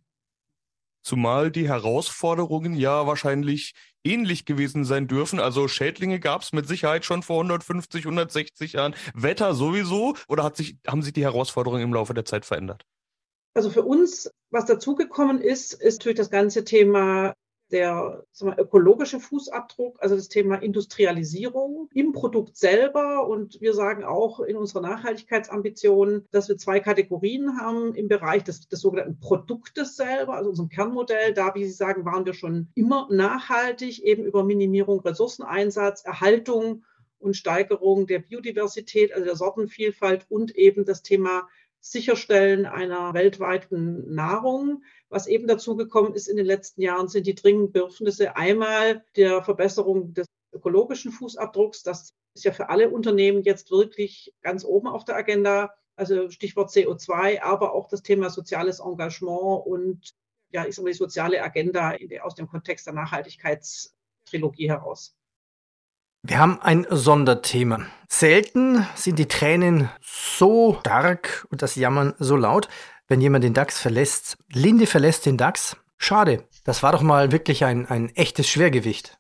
Zumal 1.05 1.51
die 1.51 1.69
Herausforderungen 1.69 2.75
ja 2.75 3.07
wahrscheinlich 3.07 3.75
ähnlich 4.05 4.47
gewesen 4.47 4.85
sein 4.85 5.07
dürfen. 5.07 5.39
Also 5.39 5.69
Schädlinge 5.69 6.19
gab 6.19 6.41
es 6.41 6.53
mit 6.53 6.67
Sicherheit 6.67 7.05
schon 7.05 7.23
vor 7.23 7.37
150, 7.37 8.07
160 8.07 8.73
Jahren. 8.73 8.95
Wetter 9.15 9.55
sowieso? 9.55 10.17
Oder 10.29 10.45
hat 10.45 10.57
sich, 10.57 10.79
haben 10.87 11.03
sich 11.03 11.13
die 11.13 11.23
Herausforderungen 11.23 11.83
im 11.83 11.93
Laufe 11.93 12.15
der 12.15 12.25
Zeit 12.25 12.47
verändert? 12.47 12.87
Also 13.55 13.69
für 13.69 13.83
uns, 13.83 14.31
was 14.51 14.65
dazugekommen 14.65 15.43
ist, 15.43 15.75
ist 15.75 15.99
natürlich 15.99 16.17
das 16.17 16.31
ganze 16.31 16.65
Thema 16.65 17.35
der 17.71 18.25
wir, 18.41 18.59
ökologische 18.59 19.21
Fußabdruck, 19.21 19.99
also 20.01 20.17
das 20.17 20.29
Thema 20.29 20.57
Industrialisierung 20.57 21.89
im 21.93 22.13
Produkt 22.13 22.57
selber. 22.57 23.27
Und 23.27 23.61
wir 23.61 23.75
sagen 23.75 24.05
auch 24.05 24.41
in 24.41 24.57
unserer 24.57 24.83
Nachhaltigkeitsambition, 24.83 26.27
dass 26.31 26.49
wir 26.49 26.57
zwei 26.57 26.81
Kategorien 26.81 27.59
haben 27.61 27.95
im 27.95 28.09
Bereich 28.09 28.45
des, 28.45 28.69
des 28.69 28.81
sogenannten 28.81 29.19
Produktes 29.19 29.97
selber, 29.97 30.35
also 30.35 30.51
unserem 30.51 30.69
Kernmodell. 30.69 31.35
Da, 31.35 31.55
wie 31.55 31.65
Sie 31.65 31.73
sagen, 31.73 32.05
waren 32.05 32.27
wir 32.27 32.35
schon 32.35 32.69
immer 32.75 33.09
nachhaltig, 33.11 34.03
eben 34.03 34.25
über 34.25 34.45
Minimierung, 34.45 35.01
Ressourceneinsatz, 35.01 36.05
Erhaltung 36.05 36.85
und 37.19 37.37
Steigerung 37.37 38.07
der 38.07 38.19
Biodiversität, 38.19 39.13
also 39.13 39.25
der 39.25 39.37
Sortenvielfalt 39.37 40.27
und 40.29 40.55
eben 40.55 40.85
das 40.85 41.03
Thema 41.03 41.49
Sicherstellen 41.87 42.65
einer 42.65 43.13
weltweiten 43.13 44.15
Nahrung. 44.15 44.83
Was 45.11 45.27
eben 45.27 45.47
dazu 45.47 45.77
gekommen 45.77 46.15
ist 46.15 46.29
in 46.29 46.39
den 46.39 46.47
letzten 46.47 46.81
Jahren, 46.81 47.09
sind 47.09 47.27
die 47.27 47.35
dringenden 47.35 47.73
Bedürfnisse 47.73 48.37
einmal 48.37 49.05
der 49.17 49.43
Verbesserung 49.43 50.15
des 50.15 50.27
ökologischen 50.53 51.13
Fußabdrucks. 51.13 51.83
Das 51.83 52.15
ist 52.35 52.45
ja 52.45 52.53
für 52.53 52.71
alle 52.71 52.89
Unternehmen 52.89 53.43
jetzt 53.43 53.71
wirklich 53.71 54.33
ganz 54.41 54.65
oben 54.65 54.89
auf 54.89 55.05
der 55.05 55.17
Agenda. 55.17 55.75
Also 55.95 56.31
Stichwort 56.31 56.71
CO2, 56.71 57.43
aber 57.43 57.75
auch 57.75 57.89
das 57.89 58.03
Thema 58.03 58.31
soziales 58.31 58.81
Engagement 58.81 59.67
und 59.67 60.15
ja, 60.53 60.67
ich 60.67 60.75
sag 60.75 60.85
mal, 60.85 60.91
die 60.91 60.97
soziale 60.97 61.43
Agenda 61.43 61.97
aus 62.23 62.35
dem 62.35 62.49
Kontext 62.49 62.87
der 62.87 62.95
Nachhaltigkeitstrilogie 62.95 64.71
heraus. 64.71 65.15
Wir 66.27 66.39
haben 66.39 66.59
ein 66.63 66.87
Sonderthema. 66.89 67.85
Selten 68.09 68.87
sind 68.95 69.19
die 69.19 69.29
Tränen 69.29 69.91
so 70.01 70.79
stark 70.81 71.47
und 71.51 71.61
das 71.61 71.75
Jammern 71.75 72.15
so 72.19 72.35
laut, 72.35 72.71
wenn 73.09 73.21
jemand 73.21 73.45
den 73.45 73.53
DAX 73.53 73.79
verlässt. 73.79 74.39
Linde 74.51 74.87
verlässt 74.87 75.27
den 75.27 75.37
DAX. 75.37 75.77
Schade. 75.99 76.49
Das 76.65 76.83
war 76.83 76.93
doch 76.93 77.03
mal 77.03 77.31
wirklich 77.31 77.67
ein, 77.67 77.87
ein 77.91 78.09
echtes 78.17 78.49
Schwergewicht. 78.49 79.19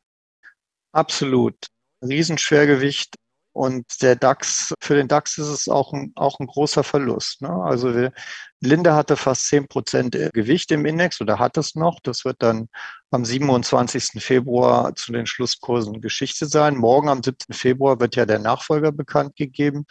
Absolut. 0.93 1.67
Riesenschwergewicht. 2.03 3.17
Und 3.53 3.85
der 4.01 4.17
DAX, 4.17 4.73
für 4.81 4.95
den 4.95 5.07
DAX 5.07 5.37
ist 5.37 5.49
es 5.49 5.69
auch 5.69 5.93
ein, 5.93 6.12
auch 6.17 6.40
ein 6.40 6.47
großer 6.47 6.85
Verlust. 6.85 7.43
Ne? 7.43 7.51
Also 7.51 7.95
wir, 7.95 8.14
Linde 8.61 8.95
hatte 8.95 9.17
fast 9.17 9.49
zehn 9.49 9.69
Prozent 9.69 10.17
Gewicht 10.33 10.71
im 10.73 10.87
Index 10.87 11.21
oder 11.21 11.38
hat 11.38 11.57
es 11.57 11.75
noch. 11.75 12.01
Das 12.03 12.25
wird 12.25 12.37
dann 12.40 12.69
am 13.14 13.25
27. 13.25 14.23
Februar 14.23 14.95
zu 14.97 15.12
den 15.12 15.27
Schlusskursen 15.27 16.01
Geschichte 16.01 16.47
sein. 16.47 16.77
Morgen 16.77 17.09
am 17.09 17.23
7. 17.23 17.37
Februar 17.53 18.01
wird 18.01 18.17
ja 18.17 18.27
der 18.27 18.40
Nachfolger 18.40 18.90
bekannt 18.90 19.37
gegeben. 19.37 19.87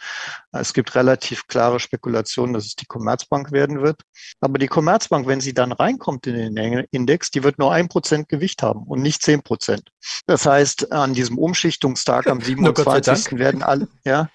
Es 0.52 0.74
gibt 0.74 0.94
relativ 0.94 1.46
klare 1.46 1.80
Spekulationen, 1.80 2.52
dass 2.52 2.66
es 2.66 2.76
die 2.76 2.86
Commerzbank 2.86 3.50
werden 3.50 3.80
wird. 3.82 4.02
Aber 4.40 4.58
die 4.58 4.66
Commerzbank, 4.66 5.26
wenn 5.26 5.40
sie 5.40 5.54
dann 5.54 5.72
reinkommt 5.72 6.26
in 6.26 6.54
den 6.54 6.86
Index, 6.90 7.30
die 7.30 7.42
wird 7.42 7.58
nur 7.58 7.72
ein 7.72 7.88
Prozent 7.88 8.28
Gewicht 8.28 8.62
haben 8.62 8.82
und 8.84 9.00
nicht 9.00 9.22
zehn 9.22 9.42
Prozent. 9.42 9.88
Das 10.26 10.44
heißt, 10.44 10.92
an 10.92 11.14
diesem 11.14 11.38
Umschichtungstag 11.38 12.26
am 12.26 12.40
27. 12.42 13.38
werden 13.38 13.62
alle, 13.62 13.88
ja. 14.04 14.28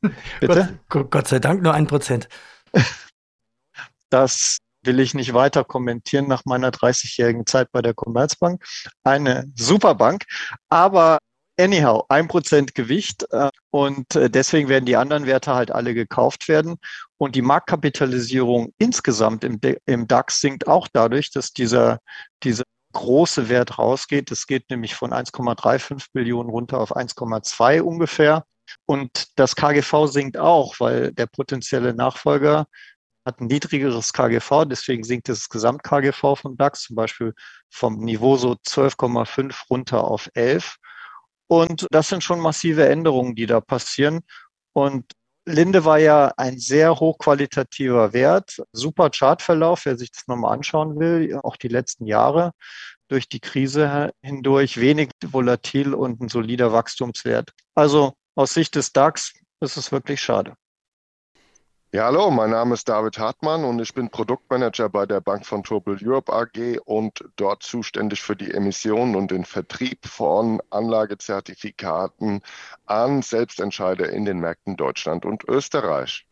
Bitte? 0.40 0.78
Gott, 0.90 1.10
Gott 1.10 1.28
sei 1.28 1.38
Dank 1.38 1.62
nur 1.62 1.72
ein 1.72 1.86
Prozent. 1.86 2.28
Das 4.14 4.58
will 4.84 5.00
ich 5.00 5.12
nicht 5.12 5.34
weiter 5.34 5.64
kommentieren 5.64 6.28
nach 6.28 6.44
meiner 6.44 6.70
30-jährigen 6.70 7.46
Zeit 7.46 7.72
bei 7.72 7.82
der 7.82 7.94
Commerzbank. 7.94 8.64
Eine 9.02 9.50
super 9.56 9.96
Bank, 9.96 10.24
aber 10.68 11.18
anyhow, 11.58 12.04
ein 12.08 12.28
Prozent 12.28 12.76
Gewicht 12.76 13.26
äh, 13.32 13.50
und 13.70 14.14
äh, 14.14 14.30
deswegen 14.30 14.68
werden 14.68 14.84
die 14.84 14.94
anderen 14.94 15.26
Werte 15.26 15.52
halt 15.56 15.72
alle 15.72 15.94
gekauft 15.94 16.46
werden. 16.46 16.76
Und 17.18 17.34
die 17.34 17.42
Marktkapitalisierung 17.42 18.72
insgesamt 18.78 19.42
im, 19.42 19.58
im 19.84 20.06
DAX 20.06 20.40
sinkt 20.40 20.68
auch 20.68 20.86
dadurch, 20.92 21.32
dass 21.32 21.52
dieser, 21.52 21.98
dieser 22.44 22.62
große 22.92 23.48
Wert 23.48 23.80
rausgeht. 23.80 24.30
Es 24.30 24.46
geht 24.46 24.70
nämlich 24.70 24.94
von 24.94 25.10
1,35 25.10 26.06
Billionen 26.12 26.50
runter 26.50 26.78
auf 26.78 26.96
1,2 26.96 27.80
ungefähr. 27.80 28.44
Und 28.86 29.26
das 29.34 29.56
KGV 29.56 30.06
sinkt 30.06 30.36
auch, 30.38 30.78
weil 30.78 31.12
der 31.12 31.26
potenzielle 31.26 31.94
Nachfolger 31.94 32.66
hat 33.24 33.40
ein 33.40 33.46
niedrigeres 33.46 34.12
KGV, 34.12 34.66
deswegen 34.66 35.04
sinkt 35.04 35.28
das 35.28 35.48
Gesamt-KGV 35.48 36.36
vom 36.36 36.56
DAX 36.56 36.82
zum 36.82 36.96
Beispiel 36.96 37.34
vom 37.70 37.98
Niveau 37.98 38.36
so 38.36 38.52
12,5 38.52 39.54
runter 39.70 40.04
auf 40.04 40.30
11. 40.34 40.76
Und 41.46 41.86
das 41.90 42.08
sind 42.08 42.22
schon 42.22 42.40
massive 42.40 42.88
Änderungen, 42.88 43.34
die 43.34 43.46
da 43.46 43.60
passieren. 43.60 44.20
Und 44.72 45.12
Linde 45.46 45.84
war 45.84 45.98
ja 45.98 46.32
ein 46.36 46.58
sehr 46.58 46.98
hochqualitativer 46.98 48.12
Wert, 48.12 48.62
super 48.72 49.10
Chartverlauf, 49.10 49.84
wer 49.84 49.96
sich 49.96 50.10
das 50.10 50.26
nochmal 50.26 50.54
anschauen 50.54 50.98
will, 50.98 51.38
auch 51.42 51.56
die 51.56 51.68
letzten 51.68 52.06
Jahre 52.06 52.52
durch 53.08 53.28
die 53.28 53.40
Krise 53.40 54.12
hindurch 54.22 54.80
wenig 54.80 55.10
volatil 55.24 55.94
und 55.94 56.20
ein 56.20 56.28
solider 56.28 56.72
Wachstumswert. 56.72 57.52
Also 57.74 58.14
aus 58.34 58.54
Sicht 58.54 58.74
des 58.74 58.92
DAX 58.92 59.34
ist 59.60 59.76
es 59.76 59.92
wirklich 59.92 60.20
schade. 60.20 60.54
Ja, 61.94 62.06
hallo, 62.06 62.28
mein 62.28 62.50
Name 62.50 62.74
ist 62.74 62.88
David 62.88 63.20
Hartmann 63.20 63.62
und 63.62 63.80
ich 63.80 63.94
bin 63.94 64.10
Produktmanager 64.10 64.88
bei 64.88 65.06
der 65.06 65.20
Bank 65.20 65.46
von 65.46 65.62
Topel 65.62 65.96
Europe 66.02 66.32
AG 66.32 66.80
und 66.84 67.24
dort 67.36 67.62
zuständig 67.62 68.20
für 68.20 68.34
die 68.34 68.50
Emission 68.50 69.14
und 69.14 69.30
den 69.30 69.44
Vertrieb 69.44 70.04
von 70.04 70.60
Anlagezertifikaten 70.70 72.42
an 72.86 73.22
Selbstentscheider 73.22 74.08
in 74.08 74.24
den 74.24 74.40
Märkten 74.40 74.76
Deutschland 74.76 75.24
und 75.24 75.44
Österreich. 75.48 76.26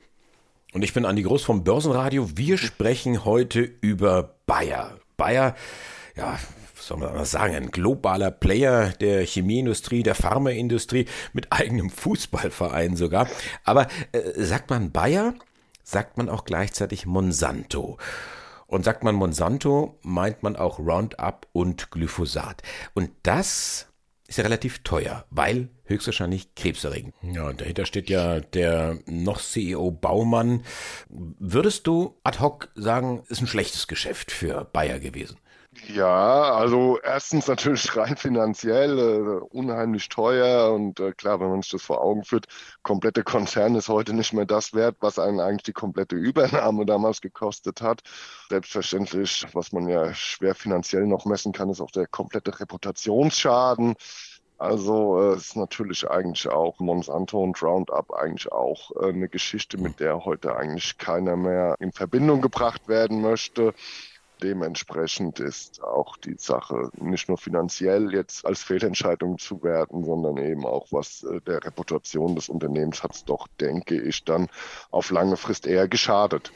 Und 0.73 0.83
ich 0.83 0.95
bin 0.95 1.05
Andi 1.05 1.23
Groß 1.23 1.45
vom 1.45 1.63
Börsenradio. 1.63 2.29
Wir 2.35 2.59
sprechen 2.59 3.25
heute 3.25 3.61
über 3.61 4.35
Bayer. 4.47 4.99
Bayer, 5.17 5.55
ja, 6.17 6.41
was 6.75 6.89
soll 6.89 6.99
man 6.99 7.25
sagen, 7.25 7.55
ein 7.55 7.71
globaler 7.71 8.33
Player 8.33 8.89
der 9.01 9.25
Chemieindustrie, 9.25 10.03
der 10.03 10.17
Pharmaindustrie, 10.17 11.07
mit 11.33 11.53
eigenem 11.53 11.89
Fußballverein 11.89 12.97
sogar. 12.97 13.29
Aber 13.63 13.87
äh, 14.11 14.43
sagt 14.43 14.69
man 14.69 14.91
Bayer, 14.91 15.35
sagt 15.83 16.17
man 16.17 16.29
auch 16.29 16.45
gleichzeitig 16.45 17.07
Monsanto. 17.07 17.99
Und 18.67 18.85
sagt 18.85 19.05
man 19.05 19.15
Monsanto, 19.15 19.99
meint 20.03 20.43
man 20.43 20.57
auch 20.57 20.79
Roundup 20.79 21.47
und 21.53 21.91
Glyphosat. 21.91 22.63
Und 22.95 23.11
das 23.23 23.89
ist 24.27 24.39
ja 24.39 24.45
relativ 24.45 24.83
teuer, 24.83 25.27
weil 25.29 25.69
höchstwahrscheinlich 25.85 26.55
krebserregend. 26.55 27.15
Ja, 27.21 27.53
dahinter 27.53 27.85
steht 27.85 28.09
ja 28.09 28.41
der 28.41 28.99
noch 29.05 29.39
CEO 29.39 29.91
Baumann. 29.91 30.65
Würdest 31.11 31.87
du 31.87 32.19
ad 32.25 32.41
hoc 32.41 32.71
sagen, 32.75 33.25
ist 33.29 33.43
ein 33.43 33.47
schlechtes 33.47 33.89
Geschäft 33.89 34.33
für 34.33 34.65
Bayer 34.65 35.01
gewesen? 35.01 35.37
Ja, 35.89 36.55
also 36.55 36.99
erstens 37.03 37.49
natürlich 37.49 37.97
rein 37.97 38.17
finanziell 38.17 38.99
äh, 38.99 39.57
unheimlich 39.57 40.09
teuer 40.09 40.73
und 40.73 41.01
äh, 41.01 41.13
klar, 41.13 41.41
wenn 41.41 41.51
man 41.51 41.63
sich 41.63 41.73
das 41.73 41.83
vor 41.83 42.01
Augen 42.01 42.25
führt, 42.25 42.47
komplette 42.83 43.25
Konzern 43.25 43.75
ist 43.75 43.89
heute 43.89 44.13
nicht 44.13 44.33
mehr 44.33 44.47
das 44.47 44.75
wert, 44.75 44.97
was 45.01 45.19
einen 45.19 45.41
eigentlich 45.41 45.65
die 45.65 45.73
komplette 45.73 46.15
Übernahme 46.15 46.87
damals 46.87 47.21
gekostet 47.21 47.83
hat. 47.83 48.03
Selbstverständlich, 48.49 49.45
was 49.55 49.73
man 49.73 49.89
ja 49.89 50.15
schwer 50.15 50.55
finanziell 50.55 51.07
noch 51.07 51.25
messen 51.25 51.53
kann, 51.53 51.69
ist 51.71 51.81
auch 51.81 51.91
der 51.91 52.07
komplette 52.07 52.61
Reputationsschaden. 52.61 53.95
Also 54.59 55.33
äh, 55.33 55.37
ist 55.37 55.57
natürlich 55.57 56.09
eigentlich 56.09 56.49
auch 56.49 56.79
Monsanto 56.79 57.43
und 57.43 57.61
Roundup 57.61 58.13
eigentlich 58.13 58.53
auch 58.53 58.93
äh, 59.01 59.09
eine 59.09 59.29
Geschichte, 59.29 59.79
mit 59.79 59.99
der 59.99 60.25
heute 60.25 60.55
eigentlich 60.57 60.97
keiner 60.99 61.37
mehr 61.37 61.75
in 61.81 61.91
Verbindung 61.93 62.41
gebracht 62.41 62.87
werden 62.87 63.21
möchte 63.21 63.75
dementsprechend 64.43 65.41
ist 65.41 65.83
auch 65.83 66.17
die 66.17 66.37
Sache 66.37 66.91
nicht 66.99 67.29
nur 67.29 67.39
finanziell 67.39 68.13
jetzt 68.13 68.45
als 68.45 68.63
Fehlentscheidung 68.63 69.39
zu 69.39 69.63
werten, 69.63 70.05
sondern 70.05 70.37
eben 70.39 70.67
auch 70.67 70.87
was 70.91 71.23
äh, 71.25 71.41
der 71.43 71.65
Reputation 71.65 72.35
des 72.35 72.49
Unternehmens 72.49 73.03
hat 73.03 73.15
es 73.15 73.25
doch, 73.25 73.47
denke 73.61 74.01
ich, 74.01 74.25
dann 74.25 74.49
auf 74.91 75.11
lange 75.11 75.37
Frist 75.37 75.67
eher 75.67 75.89
geschadet. 75.89 76.53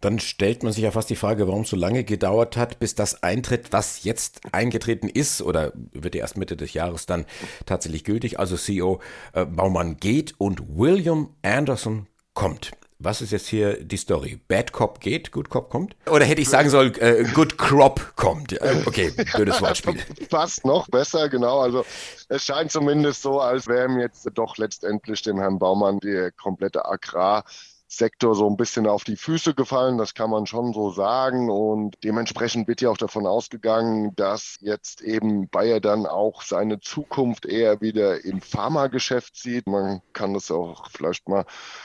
Dann 0.00 0.18
stellt 0.18 0.62
man 0.62 0.72
sich 0.72 0.82
ja 0.84 0.90
fast 0.90 1.10
die 1.10 1.16
Frage, 1.16 1.46
warum 1.46 1.62
es 1.62 1.70
so 1.70 1.76
lange 1.76 2.04
gedauert 2.04 2.56
hat, 2.56 2.78
bis 2.78 2.94
das 2.94 3.22
eintritt, 3.22 3.72
was 3.72 4.02
jetzt 4.02 4.40
eingetreten 4.52 5.08
ist 5.08 5.42
oder 5.42 5.72
wird 5.74 6.14
erst 6.14 6.38
Mitte 6.38 6.56
des 6.56 6.72
Jahres 6.72 7.06
dann 7.06 7.26
tatsächlich 7.66 8.04
gültig. 8.04 8.38
Also 8.38 8.56
CEO 8.56 9.00
äh, 9.34 9.44
Baumann 9.44 9.98
geht 9.98 10.34
und 10.38 10.62
William 10.76 11.34
Anderson 11.42 12.06
kommt. 12.32 12.72
Was 13.02 13.22
ist 13.22 13.32
jetzt 13.32 13.46
hier 13.46 13.82
die 13.82 13.96
Story? 13.96 14.38
Bad 14.46 14.72
Cop 14.72 15.00
geht, 15.00 15.32
Good 15.32 15.48
Cop 15.48 15.70
kommt? 15.70 15.96
Oder 16.06 16.26
hätte 16.26 16.42
ich 16.42 16.50
sagen 16.50 16.68
sollen, 16.68 16.94
äh, 16.96 17.24
Good 17.32 17.56
Crop 17.56 18.14
kommt? 18.14 18.52
Äh, 18.60 18.82
okay, 18.84 19.10
blödes 19.34 19.62
Wortspiel. 19.62 19.96
Fast 20.28 20.66
noch 20.66 20.86
besser, 20.86 21.30
genau. 21.30 21.60
Also 21.60 21.86
es 22.28 22.44
scheint 22.44 22.70
zumindest 22.70 23.22
so, 23.22 23.40
als 23.40 23.66
wäre 23.66 23.86
ihm 23.86 23.98
jetzt 23.98 24.28
doch 24.34 24.58
letztendlich 24.58 25.22
dem 25.22 25.38
Herrn 25.38 25.58
Baumann 25.58 25.98
die 26.00 26.28
komplette 26.36 26.84
Agrar- 26.84 27.44
Sektor 27.92 28.36
so 28.36 28.48
ein 28.48 28.56
bisschen 28.56 28.86
auf 28.86 29.02
die 29.02 29.16
Füße 29.16 29.52
gefallen, 29.52 29.98
das 29.98 30.14
kann 30.14 30.30
man 30.30 30.46
schon 30.46 30.72
so 30.72 30.90
sagen. 30.90 31.50
Und 31.50 31.96
dementsprechend 32.04 32.68
wird 32.68 32.80
ja 32.80 32.88
auch 32.88 32.96
davon 32.96 33.26
ausgegangen, 33.26 34.14
dass 34.14 34.56
jetzt 34.60 35.02
eben 35.02 35.48
Bayer 35.48 35.80
dann 35.80 36.06
auch 36.06 36.42
seine 36.42 36.78
Zukunft 36.78 37.46
eher 37.46 37.80
wieder 37.80 38.24
im 38.24 38.40
Pharmageschäft 38.40 39.36
sieht. 39.36 39.66
Man 39.66 40.02
kann 40.12 40.34
das 40.34 40.52
auch 40.52 40.88
vielleicht 40.88 41.28
mal 41.28 41.44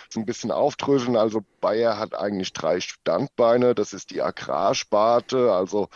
so 0.09 0.19
ein 0.19 0.27
bisschen 0.27 0.51
aufdröseln. 0.51 1.17
Also 1.17 1.41
Bayer 1.59 1.97
hat 1.97 2.13
eigentlich 2.13 2.53
drei 2.53 2.79
Standbeine. 2.79 3.73
Das 3.73 3.91
ist 3.91 4.11
die 4.11 4.21
Agrarsparte, 4.21 5.51
also 5.53 5.89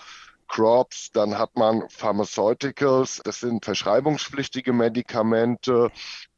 Crops, 0.48 1.12
dann 1.12 1.38
hat 1.38 1.56
man 1.56 1.88
Pharmaceuticals, 1.90 3.22
das 3.24 3.40
sind 3.40 3.64
verschreibungspflichtige 3.64 4.74
Medikamente, 4.74 5.92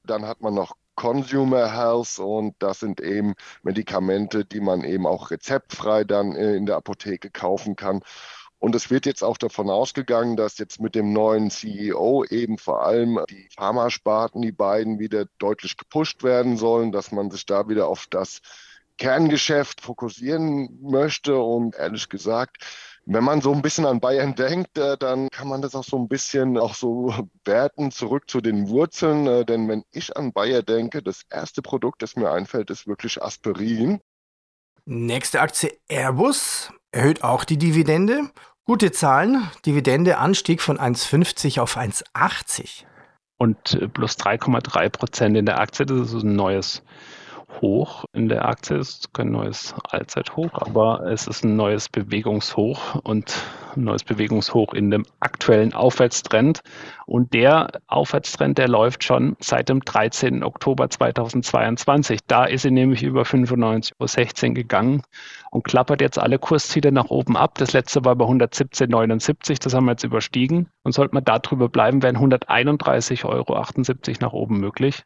dann 0.03 0.27
hat 0.27 0.41
man 0.41 0.53
noch 0.53 0.75
Consumer 1.01 1.73
Health 1.73 2.19
und 2.19 2.53
das 2.59 2.79
sind 2.79 3.01
eben 3.01 3.33
Medikamente, 3.63 4.45
die 4.45 4.59
man 4.59 4.83
eben 4.83 5.07
auch 5.07 5.31
rezeptfrei 5.31 6.03
dann 6.03 6.35
äh, 6.35 6.53
in 6.55 6.67
der 6.67 6.75
Apotheke 6.75 7.31
kaufen 7.31 7.75
kann. 7.75 8.03
Und 8.59 8.75
es 8.75 8.91
wird 8.91 9.07
jetzt 9.07 9.23
auch 9.23 9.39
davon 9.39 9.71
ausgegangen, 9.71 10.37
dass 10.37 10.59
jetzt 10.59 10.79
mit 10.79 10.93
dem 10.93 11.11
neuen 11.11 11.49
CEO 11.49 12.23
eben 12.25 12.59
vor 12.59 12.85
allem 12.85 13.19
die 13.31 13.49
Pharmasparten, 13.57 14.43
die 14.43 14.51
beiden 14.51 14.99
wieder 14.99 15.25
deutlich 15.39 15.75
gepusht 15.75 16.21
werden 16.21 16.55
sollen, 16.55 16.91
dass 16.91 17.11
man 17.11 17.31
sich 17.31 17.47
da 17.47 17.67
wieder 17.67 17.87
auf 17.87 18.05
das 18.07 18.41
Kerngeschäft 18.99 19.81
fokussieren 19.81 20.77
möchte. 20.83 21.35
Und 21.41 21.73
ehrlich 21.77 22.09
gesagt, 22.09 22.57
wenn 23.05 23.23
man 23.23 23.41
so 23.41 23.51
ein 23.53 23.61
bisschen 23.61 23.85
an 23.85 23.99
Bayern 23.99 24.35
denkt, 24.35 24.77
äh, 24.77 24.97
dann 24.97 25.29
kann 25.29 25.47
man 25.47 25.61
das 25.61 25.75
auch 25.75 25.83
so 25.83 25.97
ein 25.97 26.07
bisschen 26.07 26.57
auch 26.57 26.75
so 26.75 27.13
werten, 27.45 27.91
zurück 27.91 28.29
zu 28.29 28.41
den 28.41 28.69
Wurzeln. 28.69 29.27
Äh, 29.27 29.45
denn 29.45 29.67
wenn 29.67 29.83
ich 29.91 30.15
an 30.15 30.33
Bayer 30.33 30.61
denke, 30.61 31.01
das 31.01 31.23
erste 31.29 31.61
Produkt, 31.61 32.01
das 32.01 32.15
mir 32.15 32.31
einfällt, 32.31 32.69
ist 32.69 32.87
wirklich 32.87 33.21
Aspirin. 33.21 33.99
Nächste 34.85 35.41
Aktie 35.41 35.77
Airbus 35.87 36.71
erhöht 36.91 37.23
auch 37.23 37.43
die 37.43 37.57
Dividende. 37.57 38.29
Gute 38.65 38.91
Zahlen, 38.91 39.49
Dividende 39.65 40.17
Anstieg 40.17 40.61
von 40.61 40.77
1,50 40.77 41.59
auf 41.59 41.77
1,80. 41.77 42.85
Und 43.37 43.73
äh, 43.73 43.87
plus 43.87 44.17
3,3 44.17 44.89
Prozent 44.89 45.37
in 45.37 45.45
der 45.45 45.59
Aktie, 45.59 45.85
das 45.85 46.13
ist 46.13 46.23
ein 46.23 46.35
neues 46.35 46.83
Hoch 47.59 48.05
in 48.13 48.29
der 48.29 48.45
Aktie. 48.45 48.77
Ist 48.77 49.13
kein 49.13 49.31
neues 49.31 49.75
Allzeithoch, 49.89 50.49
aber 50.53 51.05
es 51.05 51.27
ist 51.27 51.43
ein 51.43 51.55
neues 51.55 51.89
Bewegungshoch 51.89 52.95
und 53.03 53.35
ein 53.75 53.83
neues 53.83 54.03
Bewegungshoch 54.03 54.73
in 54.73 54.91
dem 54.91 55.05
aktuellen 55.19 55.73
Aufwärtstrend. 55.73 56.61
Und 57.05 57.33
der 57.33 57.69
Aufwärtstrend, 57.87 58.57
der 58.57 58.67
läuft 58.67 59.03
schon 59.03 59.35
seit 59.39 59.69
dem 59.69 59.81
13. 59.81 60.43
Oktober 60.43 60.89
2022. 60.89 62.19
Da 62.27 62.45
ist 62.45 62.61
sie 62.61 62.71
nämlich 62.71 63.03
über 63.03 63.23
95,16 63.23 64.49
Uhr 64.49 64.53
gegangen 64.53 65.03
und 65.51 65.63
klappert 65.63 66.01
jetzt 66.01 66.19
alle 66.19 66.39
Kursziele 66.39 66.91
nach 66.91 67.09
oben 67.09 67.35
ab. 67.35 67.57
Das 67.57 67.73
letzte 67.73 68.05
war 68.05 68.15
bei 68.15 68.25
117,79, 68.25 69.61
das 69.61 69.73
haben 69.73 69.85
wir 69.85 69.91
jetzt 69.91 70.03
überstiegen. 70.03 70.69
Und 70.83 70.93
sollte 70.93 71.13
man 71.13 71.23
da 71.23 71.39
drüber 71.39 71.69
bleiben, 71.69 72.01
wären 72.01 72.17
131,78 72.17 73.25
Euro 73.25 73.63
nach 74.21 74.33
oben 74.33 74.59
möglich. 74.59 75.03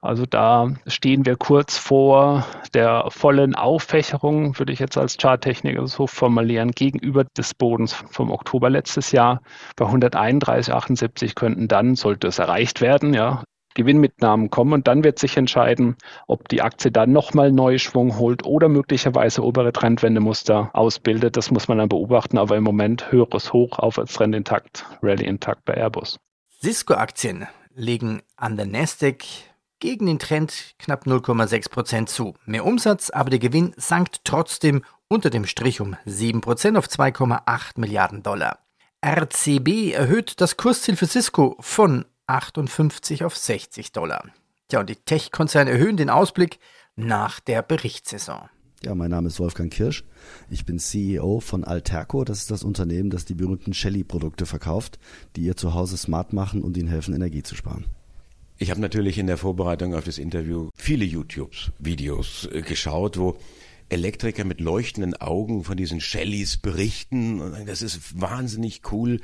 Also 0.00 0.26
da 0.26 0.70
stehen 0.86 1.26
wir 1.26 1.36
kurz 1.36 1.76
vor 1.76 2.46
der 2.72 3.06
vollen 3.08 3.56
Auffächerung, 3.56 4.56
würde 4.58 4.72
ich 4.72 4.78
jetzt 4.78 4.96
als 4.96 5.16
Charttechniker 5.16 5.86
so 5.88 6.06
formulieren, 6.06 6.70
gegenüber 6.70 7.24
des 7.36 7.52
Bodens 7.54 7.94
vom 8.10 8.30
Oktober 8.30 8.70
letztes 8.70 9.10
Jahr. 9.10 9.42
Bei 9.74 9.86
131,78 9.86 11.34
könnten 11.34 11.66
dann, 11.66 11.96
sollte 11.96 12.28
es 12.28 12.38
erreicht 12.38 12.80
werden, 12.80 13.12
ja, 13.12 13.42
Gewinnmitnahmen 13.74 14.50
kommen 14.50 14.72
und 14.72 14.88
dann 14.88 15.04
wird 15.04 15.18
sich 15.18 15.36
entscheiden, 15.36 15.96
ob 16.26 16.48
die 16.48 16.62
Aktie 16.62 16.90
dann 16.90 17.12
nochmal 17.12 17.52
Neuschwung 17.52 18.18
holt 18.18 18.44
oder 18.44 18.68
möglicherweise 18.68 19.44
obere 19.44 19.72
Trendwendemuster 19.72 20.70
ausbildet. 20.74 21.36
Das 21.36 21.50
muss 21.50 21.68
man 21.68 21.78
dann 21.78 21.88
beobachten, 21.88 22.38
aber 22.38 22.56
im 22.56 22.64
Moment 22.64 23.12
höheres 23.12 23.52
Hoch, 23.52 23.78
Aufwärtstrend 23.78 24.34
intakt, 24.34 24.84
Rallye 25.02 25.26
intakt 25.26 25.64
bei 25.64 25.74
Airbus. 25.74 26.18
Cisco-Aktien 26.60 27.46
legen 27.74 28.22
an 28.36 28.56
der 28.56 28.66
Nasdaq 28.66 29.24
gegen 29.80 30.06
den 30.06 30.18
Trend 30.18 30.74
knapp 30.78 31.06
0,6% 31.06 32.06
zu. 32.06 32.34
Mehr 32.46 32.64
Umsatz, 32.64 33.10
aber 33.10 33.30
der 33.30 33.38
Gewinn 33.38 33.74
sank 33.76 34.24
trotzdem 34.24 34.82
unter 35.08 35.30
dem 35.30 35.46
Strich 35.46 35.80
um 35.80 35.96
7% 36.06 36.76
auf 36.76 36.86
2,8 36.86 37.72
Milliarden 37.76 38.22
Dollar. 38.22 38.58
RCB 39.04 39.92
erhöht 39.92 40.40
das 40.40 40.56
Kursziel 40.56 40.96
für 40.96 41.06
Cisco 41.06 41.56
von 41.60 42.04
58 42.26 43.24
auf 43.24 43.36
60 43.36 43.92
Dollar. 43.92 44.24
Ja, 44.70 44.80
und 44.80 44.90
die 44.90 44.96
Tech-Konzerne 44.96 45.70
erhöhen 45.70 45.96
den 45.96 46.10
Ausblick 46.10 46.58
nach 46.96 47.40
der 47.40 47.62
Berichtssaison. 47.62 48.48
Ja, 48.84 48.94
mein 48.94 49.10
Name 49.10 49.28
ist 49.28 49.40
Wolfgang 49.40 49.72
Kirsch. 49.72 50.04
Ich 50.50 50.64
bin 50.64 50.78
CEO 50.78 51.40
von 51.40 51.64
Alterco. 51.64 52.24
Das 52.24 52.38
ist 52.38 52.50
das 52.50 52.62
Unternehmen, 52.62 53.10
das 53.10 53.24
die 53.24 53.34
berühmten 53.34 53.74
Shelly-Produkte 53.74 54.46
verkauft, 54.46 54.98
die 55.34 55.42
ihr 55.42 55.56
zu 55.56 55.74
Hause 55.74 55.96
smart 55.96 56.32
machen 56.32 56.62
und 56.62 56.76
ihnen 56.76 56.88
helfen, 56.88 57.14
Energie 57.14 57.42
zu 57.42 57.56
sparen. 57.56 57.86
Ich 58.60 58.70
habe 58.70 58.80
natürlich 58.80 59.18
in 59.18 59.28
der 59.28 59.38
Vorbereitung 59.38 59.94
auf 59.94 60.02
das 60.02 60.18
Interview 60.18 60.70
viele 60.74 61.04
YouTube-Videos 61.04 62.48
äh, 62.52 62.62
geschaut, 62.62 63.16
wo 63.16 63.38
Elektriker 63.88 64.44
mit 64.44 64.60
leuchtenden 64.60 65.14
Augen 65.14 65.62
von 65.62 65.76
diesen 65.76 66.00
Shellys 66.00 66.56
berichten 66.56 67.40
und 67.40 67.68
das 67.68 67.82
ist 67.82 68.20
wahnsinnig 68.20 68.82
cool. 68.90 69.20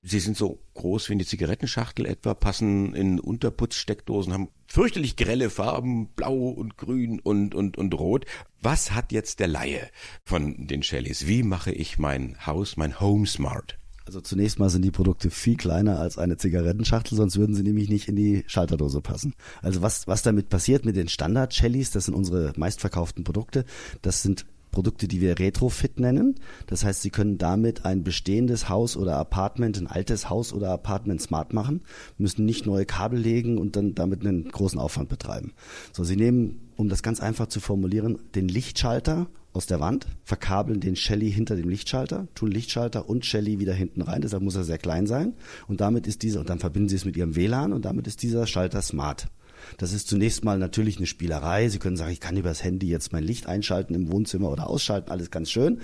Sie 0.00 0.20
sind 0.20 0.38
so 0.38 0.62
groß 0.72 1.10
wie 1.10 1.14
eine 1.14 1.26
Zigarettenschachtel 1.26 2.06
etwa, 2.06 2.32
passen 2.32 2.94
in 2.94 3.20
Unterputzsteckdosen, 3.20 4.32
haben 4.32 4.48
fürchterlich 4.66 5.16
grelle 5.16 5.50
Farben, 5.50 6.08
blau 6.14 6.48
und 6.48 6.78
grün 6.78 7.20
und, 7.20 7.54
und, 7.54 7.76
und 7.76 7.92
rot. 7.92 8.24
Was 8.62 8.92
hat 8.92 9.12
jetzt 9.12 9.38
der 9.38 9.48
Laie 9.48 9.90
von 10.24 10.66
den 10.66 10.82
Shellys? 10.82 11.26
Wie 11.26 11.42
mache 11.42 11.72
ich 11.72 11.98
mein 11.98 12.46
Haus, 12.46 12.78
mein 12.78 13.00
Home 13.00 13.26
smart? 13.26 13.78
Also 14.08 14.22
zunächst 14.22 14.58
mal 14.58 14.70
sind 14.70 14.86
die 14.86 14.90
Produkte 14.90 15.28
viel 15.28 15.58
kleiner 15.58 16.00
als 16.00 16.16
eine 16.16 16.38
Zigarettenschachtel, 16.38 17.14
sonst 17.14 17.36
würden 17.36 17.54
sie 17.54 17.62
nämlich 17.62 17.90
nicht 17.90 18.08
in 18.08 18.16
die 18.16 18.42
Schalterdose 18.46 19.02
passen. 19.02 19.34
Also 19.60 19.82
was, 19.82 20.08
was 20.08 20.22
damit 20.22 20.48
passiert 20.48 20.86
mit 20.86 20.96
den 20.96 21.08
Standard-Chellys, 21.08 21.90
das 21.90 22.06
sind 22.06 22.14
unsere 22.14 22.54
meistverkauften 22.56 23.22
Produkte, 23.22 23.66
das 24.00 24.22
sind 24.22 24.46
Produkte, 24.70 25.08
die 25.08 25.20
wir 25.20 25.38
Retrofit 25.38 26.00
nennen. 26.00 26.36
Das 26.68 26.86
heißt, 26.86 27.02
Sie 27.02 27.10
können 27.10 27.36
damit 27.36 27.84
ein 27.84 28.02
bestehendes 28.02 28.70
Haus 28.70 28.96
oder 28.96 29.18
Apartment, 29.18 29.76
ein 29.76 29.86
altes 29.86 30.30
Haus 30.30 30.54
oder 30.54 30.70
Apartment 30.70 31.20
smart 31.20 31.52
machen, 31.52 31.82
müssen 32.16 32.46
nicht 32.46 32.64
neue 32.64 32.86
Kabel 32.86 33.20
legen 33.20 33.58
und 33.58 33.76
dann 33.76 33.94
damit 33.94 34.22
einen 34.22 34.48
großen 34.48 34.80
Aufwand 34.80 35.10
betreiben. 35.10 35.52
So, 35.92 36.02
Sie 36.02 36.16
nehmen, 36.16 36.70
um 36.76 36.88
das 36.88 37.02
ganz 37.02 37.20
einfach 37.20 37.48
zu 37.48 37.60
formulieren, 37.60 38.18
den 38.34 38.48
Lichtschalter 38.48 39.26
aus 39.58 39.66
der 39.66 39.80
Wand, 39.80 40.06
verkabeln 40.22 40.78
den 40.78 40.94
Shelly 40.94 41.32
hinter 41.32 41.56
dem 41.56 41.68
Lichtschalter, 41.68 42.28
tun 42.36 42.52
Lichtschalter 42.52 43.08
und 43.08 43.26
Shelly 43.26 43.58
wieder 43.58 43.74
hinten 43.74 44.02
rein, 44.02 44.22
deshalb 44.22 44.44
muss 44.44 44.54
er 44.54 44.62
sehr 44.62 44.78
klein 44.78 45.08
sein 45.08 45.34
und 45.66 45.80
damit 45.80 46.06
ist 46.06 46.22
dieser, 46.22 46.38
und 46.38 46.48
dann 46.48 46.60
verbinden 46.60 46.88
Sie 46.88 46.94
es 46.94 47.04
mit 47.04 47.16
Ihrem 47.16 47.34
WLAN 47.34 47.72
und 47.72 47.84
damit 47.84 48.06
ist 48.06 48.22
dieser 48.22 48.46
Schalter 48.46 48.80
smart. 48.82 49.26
Das 49.76 49.92
ist 49.92 50.06
zunächst 50.06 50.44
mal 50.44 50.58
natürlich 50.58 50.98
eine 50.98 51.06
Spielerei. 51.06 51.68
Sie 51.68 51.80
können 51.80 51.96
sagen, 51.96 52.12
ich 52.12 52.20
kann 52.20 52.36
übers 52.36 52.62
Handy 52.62 52.88
jetzt 52.88 53.12
mein 53.12 53.24
Licht 53.24 53.48
einschalten 53.48 53.94
im 53.94 54.12
Wohnzimmer 54.12 54.50
oder 54.50 54.68
ausschalten, 54.68 55.10
alles 55.10 55.32
ganz 55.32 55.50
schön. 55.50 55.80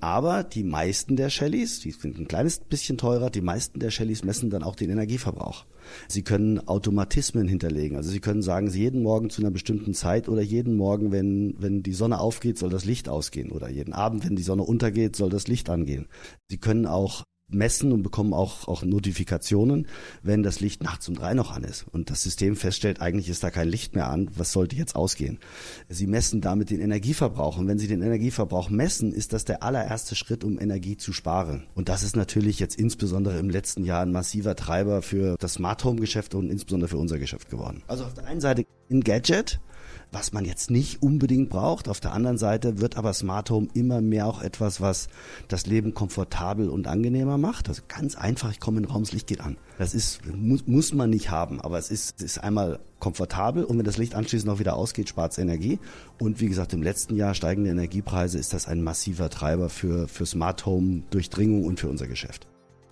Aber 0.00 0.44
die 0.44 0.64
meisten 0.64 1.16
der 1.16 1.30
Shellys, 1.30 1.80
die 1.80 1.92
sind 1.92 2.18
ein 2.18 2.28
kleines 2.28 2.58
bisschen 2.58 2.98
teurer, 2.98 3.30
die 3.30 3.40
meisten 3.40 3.80
der 3.80 3.90
Shellys 3.90 4.24
messen 4.24 4.50
dann 4.50 4.62
auch 4.62 4.76
den 4.76 4.90
Energieverbrauch. 4.90 5.64
Sie 6.08 6.22
können 6.22 6.66
Automatismen 6.66 7.46
hinterlegen. 7.48 7.96
Also 7.96 8.10
Sie 8.10 8.20
können 8.20 8.42
sagen, 8.42 8.68
jeden 8.68 9.02
Morgen 9.02 9.30
zu 9.30 9.42
einer 9.42 9.50
bestimmten 9.50 9.94
Zeit 9.94 10.28
oder 10.28 10.42
jeden 10.42 10.76
Morgen, 10.76 11.12
wenn, 11.12 11.54
wenn 11.58 11.82
die 11.82 11.92
Sonne 11.92 12.20
aufgeht, 12.20 12.58
soll 12.58 12.70
das 12.70 12.84
Licht 12.84 13.08
ausgehen. 13.08 13.52
Oder 13.52 13.68
jeden 13.68 13.92
Abend, 13.92 14.24
wenn 14.24 14.36
die 14.36 14.42
Sonne 14.42 14.62
untergeht, 14.62 15.16
soll 15.16 15.30
das 15.30 15.48
Licht 15.48 15.70
angehen. 15.70 16.08
Sie 16.48 16.58
können 16.58 16.86
auch 16.86 17.24
messen 17.48 17.92
und 17.92 18.02
bekommen 18.02 18.34
auch, 18.34 18.66
auch 18.66 18.82
Notifikationen, 18.82 19.86
wenn 20.22 20.42
das 20.42 20.60
Licht 20.60 20.82
nachts 20.82 21.08
um 21.08 21.14
drei 21.14 21.34
noch 21.34 21.52
an 21.52 21.62
ist 21.64 21.86
und 21.92 22.10
das 22.10 22.22
System 22.22 22.56
feststellt, 22.56 23.00
eigentlich 23.00 23.28
ist 23.28 23.44
da 23.44 23.50
kein 23.50 23.68
Licht 23.68 23.94
mehr 23.94 24.08
an, 24.08 24.28
was 24.36 24.52
sollte 24.52 24.76
jetzt 24.76 24.96
ausgehen? 24.96 25.38
Sie 25.88 26.06
messen 26.06 26.40
damit 26.40 26.70
den 26.70 26.80
Energieverbrauch 26.80 27.58
und 27.58 27.68
wenn 27.68 27.78
Sie 27.78 27.86
den 27.86 28.02
Energieverbrauch 28.02 28.68
messen, 28.68 29.12
ist 29.12 29.32
das 29.32 29.44
der 29.44 29.62
allererste 29.62 30.16
Schritt, 30.16 30.42
um 30.42 30.60
Energie 30.60 30.96
zu 30.96 31.12
sparen. 31.12 31.66
Und 31.74 31.88
das 31.88 32.02
ist 32.02 32.16
natürlich 32.16 32.58
jetzt 32.58 32.76
insbesondere 32.76 33.38
im 33.38 33.50
letzten 33.50 33.84
Jahr 33.84 34.02
ein 34.02 34.12
massiver 34.12 34.56
Treiber 34.56 35.02
für 35.02 35.36
das 35.38 35.54
Smart 35.54 35.84
Home 35.84 36.00
Geschäft 36.00 36.34
und 36.34 36.50
insbesondere 36.50 36.88
für 36.88 36.98
unser 36.98 37.18
Geschäft 37.18 37.50
geworden. 37.50 37.82
Also 37.86 38.04
auf 38.04 38.14
der 38.14 38.26
einen 38.26 38.40
Seite 38.40 38.64
ein 38.90 39.02
Gadget, 39.02 39.60
was 40.16 40.32
man 40.32 40.46
jetzt 40.46 40.70
nicht 40.70 41.02
unbedingt 41.02 41.50
braucht. 41.50 41.90
Auf 41.90 42.00
der 42.00 42.14
anderen 42.14 42.38
Seite 42.38 42.80
wird 42.80 42.96
aber 42.96 43.12
Smart 43.12 43.50
Home 43.50 43.68
immer 43.74 44.00
mehr 44.00 44.26
auch 44.26 44.40
etwas, 44.40 44.80
was 44.80 45.08
das 45.48 45.66
Leben 45.66 45.92
komfortabel 45.92 46.70
und 46.70 46.86
angenehmer 46.86 47.36
macht. 47.36 47.68
Also 47.68 47.82
ganz 47.86 48.16
einfach, 48.16 48.50
ich 48.50 48.58
komme 48.58 48.78
in 48.78 48.84
den 48.84 48.90
Raum, 48.92 49.02
das 49.02 49.12
Licht 49.12 49.26
geht 49.26 49.42
an. 49.42 49.58
Das 49.76 49.92
ist, 49.92 50.24
muss, 50.34 50.66
muss 50.66 50.94
man 50.94 51.10
nicht 51.10 51.30
haben, 51.30 51.60
aber 51.60 51.76
es 51.76 51.90
ist, 51.90 52.22
ist 52.22 52.38
einmal 52.38 52.78
komfortabel 52.98 53.62
und 53.64 53.76
wenn 53.76 53.84
das 53.84 53.98
Licht 53.98 54.14
anschließend 54.14 54.50
auch 54.50 54.58
wieder 54.58 54.76
ausgeht, 54.76 55.10
spart 55.10 55.32
es 55.32 55.38
Energie. 55.38 55.78
Und 56.18 56.40
wie 56.40 56.48
gesagt, 56.48 56.72
im 56.72 56.82
letzten 56.82 57.14
Jahr 57.14 57.34
steigende 57.34 57.68
Energiepreise 57.68 58.38
ist 58.38 58.54
das 58.54 58.66
ein 58.68 58.82
massiver 58.82 59.28
Treiber 59.28 59.68
für, 59.68 60.08
für 60.08 60.24
Smart 60.24 60.64
Home 60.64 61.02
Durchdringung 61.10 61.64
und 61.64 61.78
für 61.78 61.90
unser 61.90 62.06
Geschäft. 62.06 62.46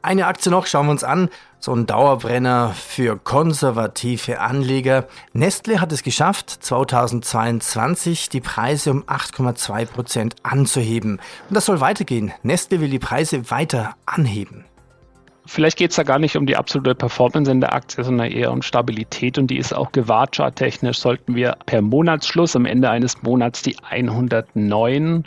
Eine 0.04 0.26
Aktie 0.26 0.52
noch, 0.52 0.66
schauen 0.66 0.84
wir 0.84 0.90
uns 0.90 1.02
an. 1.02 1.30
So 1.60 1.72
ein 1.72 1.86
Dauerbrenner 1.86 2.74
für 2.74 3.16
konservative 3.16 4.38
Anleger. 4.38 5.08
Nestle 5.32 5.80
hat 5.80 5.92
es 5.92 6.02
geschafft, 6.02 6.50
2022 6.50 8.28
die 8.28 8.42
Preise 8.42 8.90
um 8.90 9.04
8,2 9.04 9.86
Prozent 9.86 10.36
anzuheben. 10.42 11.20
Und 11.48 11.56
das 11.56 11.64
soll 11.64 11.80
weitergehen. 11.80 12.34
Nestle 12.42 12.82
will 12.82 12.90
die 12.90 12.98
Preise 12.98 13.50
weiter 13.50 13.96
anheben. 14.04 14.66
Vielleicht 15.46 15.78
geht 15.78 15.92
es 15.92 15.96
da 15.96 16.02
gar 16.02 16.18
nicht 16.18 16.36
um 16.36 16.44
die 16.44 16.58
absolute 16.58 16.94
Performance 16.94 17.50
in 17.50 17.62
der 17.62 17.72
Aktie, 17.72 18.04
sondern 18.04 18.30
eher 18.30 18.52
um 18.52 18.60
Stabilität 18.60 19.38
und 19.38 19.46
die 19.46 19.56
ist 19.56 19.72
auch 19.72 19.90
gewahrt. 19.90 20.36
Charttechnisch 20.36 20.98
sollten 20.98 21.34
wir 21.34 21.56
per 21.64 21.80
Monatsschluss 21.80 22.56
am 22.56 22.66
Ende 22.66 22.90
eines 22.90 23.22
Monats 23.22 23.62
die 23.62 23.76
109 23.82 25.24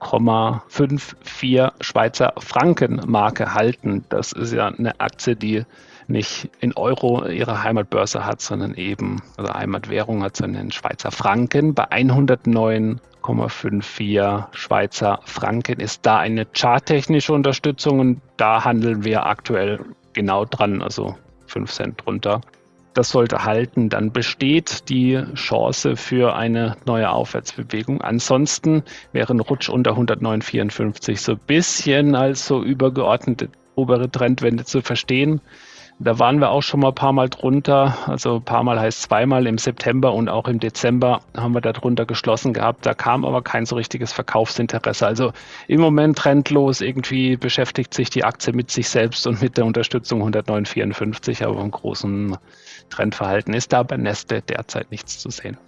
0,54 0.00 1.72
Schweizer 1.80 2.32
Franken 2.38 3.00
Marke 3.06 3.54
halten. 3.54 4.04
Das 4.08 4.32
ist 4.32 4.52
ja 4.52 4.66
eine 4.68 4.98
Aktie, 4.98 5.36
die 5.36 5.64
nicht 6.08 6.50
in 6.60 6.76
Euro 6.76 7.24
ihre 7.26 7.62
Heimatbörse 7.62 8.26
hat, 8.26 8.40
sondern 8.40 8.74
eben, 8.74 9.22
also 9.36 9.54
Heimatwährung 9.54 10.24
hat, 10.24 10.36
sondern 10.36 10.62
in 10.62 10.72
Schweizer 10.72 11.12
Franken. 11.12 11.74
Bei 11.74 11.84
109,54 11.84 14.46
Schweizer 14.52 15.20
Franken 15.24 15.78
ist 15.78 16.04
da 16.04 16.18
eine 16.18 16.48
charttechnische 16.52 17.32
Unterstützung 17.32 18.00
und 18.00 18.20
da 18.36 18.64
handeln 18.64 19.04
wir 19.04 19.26
aktuell 19.26 19.78
genau 20.12 20.44
dran, 20.44 20.82
also 20.82 21.14
5 21.46 21.70
Cent 21.70 22.04
drunter 22.04 22.40
das 22.94 23.10
sollte 23.10 23.44
halten, 23.44 23.88
dann 23.88 24.12
besteht 24.12 24.88
die 24.88 25.22
Chance 25.34 25.96
für 25.96 26.34
eine 26.34 26.76
neue 26.86 27.10
Aufwärtsbewegung. 27.10 28.00
Ansonsten 28.00 28.82
wäre 29.12 29.32
ein 29.32 29.40
Rutsch 29.40 29.68
unter 29.68 29.92
109,54 29.92 31.18
so 31.18 31.32
ein 31.32 31.40
bisschen 31.46 32.14
als 32.14 32.46
so 32.46 32.62
übergeordnete 32.62 33.48
obere 33.76 34.10
Trendwende 34.10 34.64
zu 34.64 34.82
verstehen. 34.82 35.40
Da 36.02 36.18
waren 36.18 36.40
wir 36.40 36.50
auch 36.50 36.62
schon 36.62 36.80
mal 36.80 36.88
ein 36.88 36.94
paar 36.94 37.12
Mal 37.12 37.28
drunter. 37.28 37.94
Also 38.08 38.36
ein 38.36 38.42
paar 38.42 38.62
Mal 38.62 38.80
heißt 38.80 39.02
zweimal 39.02 39.46
im 39.46 39.58
September 39.58 40.14
und 40.14 40.30
auch 40.30 40.48
im 40.48 40.58
Dezember 40.58 41.20
haben 41.36 41.52
wir 41.52 41.60
da 41.60 41.74
drunter 41.74 42.06
geschlossen 42.06 42.54
gehabt. 42.54 42.86
Da 42.86 42.94
kam 42.94 43.26
aber 43.26 43.42
kein 43.42 43.66
so 43.66 43.76
richtiges 43.76 44.10
Verkaufsinteresse. 44.10 45.06
Also 45.06 45.32
im 45.68 45.82
Moment 45.82 46.16
trendlos. 46.16 46.80
Irgendwie 46.80 47.36
beschäftigt 47.36 47.92
sich 47.92 48.08
die 48.08 48.24
Aktie 48.24 48.54
mit 48.54 48.70
sich 48.70 48.88
selbst 48.88 49.26
und 49.26 49.42
mit 49.42 49.58
der 49.58 49.66
Unterstützung 49.66 50.22
109,54. 50.22 51.44
Aber 51.44 51.60
im 51.60 51.70
großen 51.70 52.38
Trendverhalten 52.88 53.52
ist 53.52 53.74
da 53.74 53.82
bei 53.82 53.98
Neste 53.98 54.40
derzeit 54.40 54.90
nichts 54.90 55.18
zu 55.18 55.28
sehen. 55.28 55.58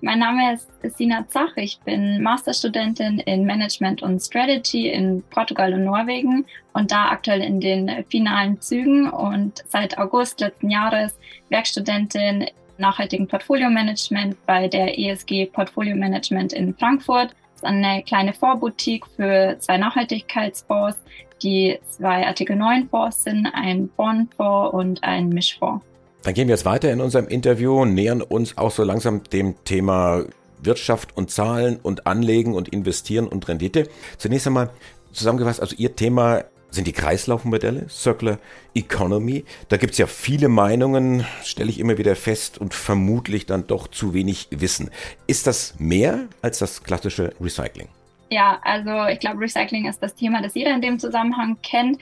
Mein 0.00 0.20
Name 0.20 0.54
ist 0.54 0.68
Sina 0.96 1.26
Zach. 1.26 1.56
Ich 1.56 1.80
bin 1.80 2.22
Masterstudentin 2.22 3.18
in 3.18 3.44
Management 3.44 4.00
und 4.00 4.20
Strategy 4.20 4.88
in 4.88 5.24
Portugal 5.28 5.74
und 5.74 5.84
Norwegen 5.84 6.46
und 6.72 6.92
da 6.92 7.08
aktuell 7.08 7.40
in 7.40 7.60
den 7.60 8.04
finalen 8.08 8.60
Zügen 8.60 9.10
und 9.10 9.64
seit 9.66 9.98
August 9.98 10.38
letzten 10.38 10.70
Jahres 10.70 11.18
Werkstudentin 11.48 12.46
nachhaltigen 12.78 13.26
Portfolio 13.26 13.70
Management 13.70 14.36
bei 14.46 14.68
der 14.68 14.96
ESG 14.96 15.46
Portfolio 15.46 15.96
Management 15.96 16.52
in 16.52 16.74
Frankfurt. 16.76 17.30
Das 17.54 17.62
ist 17.62 17.64
eine 17.64 18.04
kleine 18.04 18.32
Vorboutique 18.32 19.06
für 19.16 19.56
zwei 19.58 19.78
Nachhaltigkeitsfonds, 19.78 20.96
die 21.42 21.76
zwei 21.88 22.24
Artikel 22.24 22.54
9 22.54 22.88
Fonds 22.88 23.24
sind, 23.24 23.48
ein 23.52 23.88
Bondfonds 23.88 24.74
und 24.74 25.02
ein 25.02 25.28
Mischfonds. 25.28 25.84
Dann 26.22 26.34
gehen 26.34 26.48
wir 26.48 26.54
jetzt 26.54 26.64
weiter 26.64 26.92
in 26.92 27.00
unserem 27.00 27.28
Interview, 27.28 27.84
nähern 27.84 28.22
uns 28.22 28.58
auch 28.58 28.70
so 28.70 28.82
langsam 28.82 29.22
dem 29.24 29.62
Thema 29.64 30.24
Wirtschaft 30.62 31.16
und 31.16 31.30
Zahlen 31.30 31.78
und 31.82 32.06
Anlegen 32.06 32.54
und 32.54 32.68
Investieren 32.68 33.28
und 33.28 33.48
Rendite. 33.48 33.88
Zunächst 34.16 34.46
einmal 34.46 34.70
zusammengefasst, 35.12 35.60
also 35.60 35.76
Ihr 35.76 35.94
Thema 35.94 36.44
sind 36.70 36.86
die 36.86 36.92
Kreislaufmodelle, 36.92 37.88
Circular 37.88 38.38
Economy. 38.74 39.44
Da 39.68 39.76
gibt 39.78 39.92
es 39.92 39.98
ja 39.98 40.06
viele 40.06 40.48
Meinungen, 40.48 41.24
stelle 41.42 41.70
ich 41.70 41.78
immer 41.78 41.96
wieder 41.96 42.14
fest 42.14 42.58
und 42.58 42.74
vermutlich 42.74 43.46
dann 43.46 43.66
doch 43.66 43.88
zu 43.88 44.12
wenig 44.12 44.48
Wissen. 44.50 44.90
Ist 45.26 45.46
das 45.46 45.76
mehr 45.78 46.26
als 46.42 46.58
das 46.58 46.82
klassische 46.82 47.32
Recycling? 47.40 47.88
Ja, 48.30 48.60
also 48.62 49.06
ich 49.06 49.20
glaube, 49.20 49.40
Recycling 49.40 49.88
ist 49.88 50.02
das 50.02 50.14
Thema, 50.14 50.42
das 50.42 50.54
jeder 50.54 50.74
in 50.74 50.82
dem 50.82 50.98
Zusammenhang 50.98 51.56
kennt. 51.62 51.98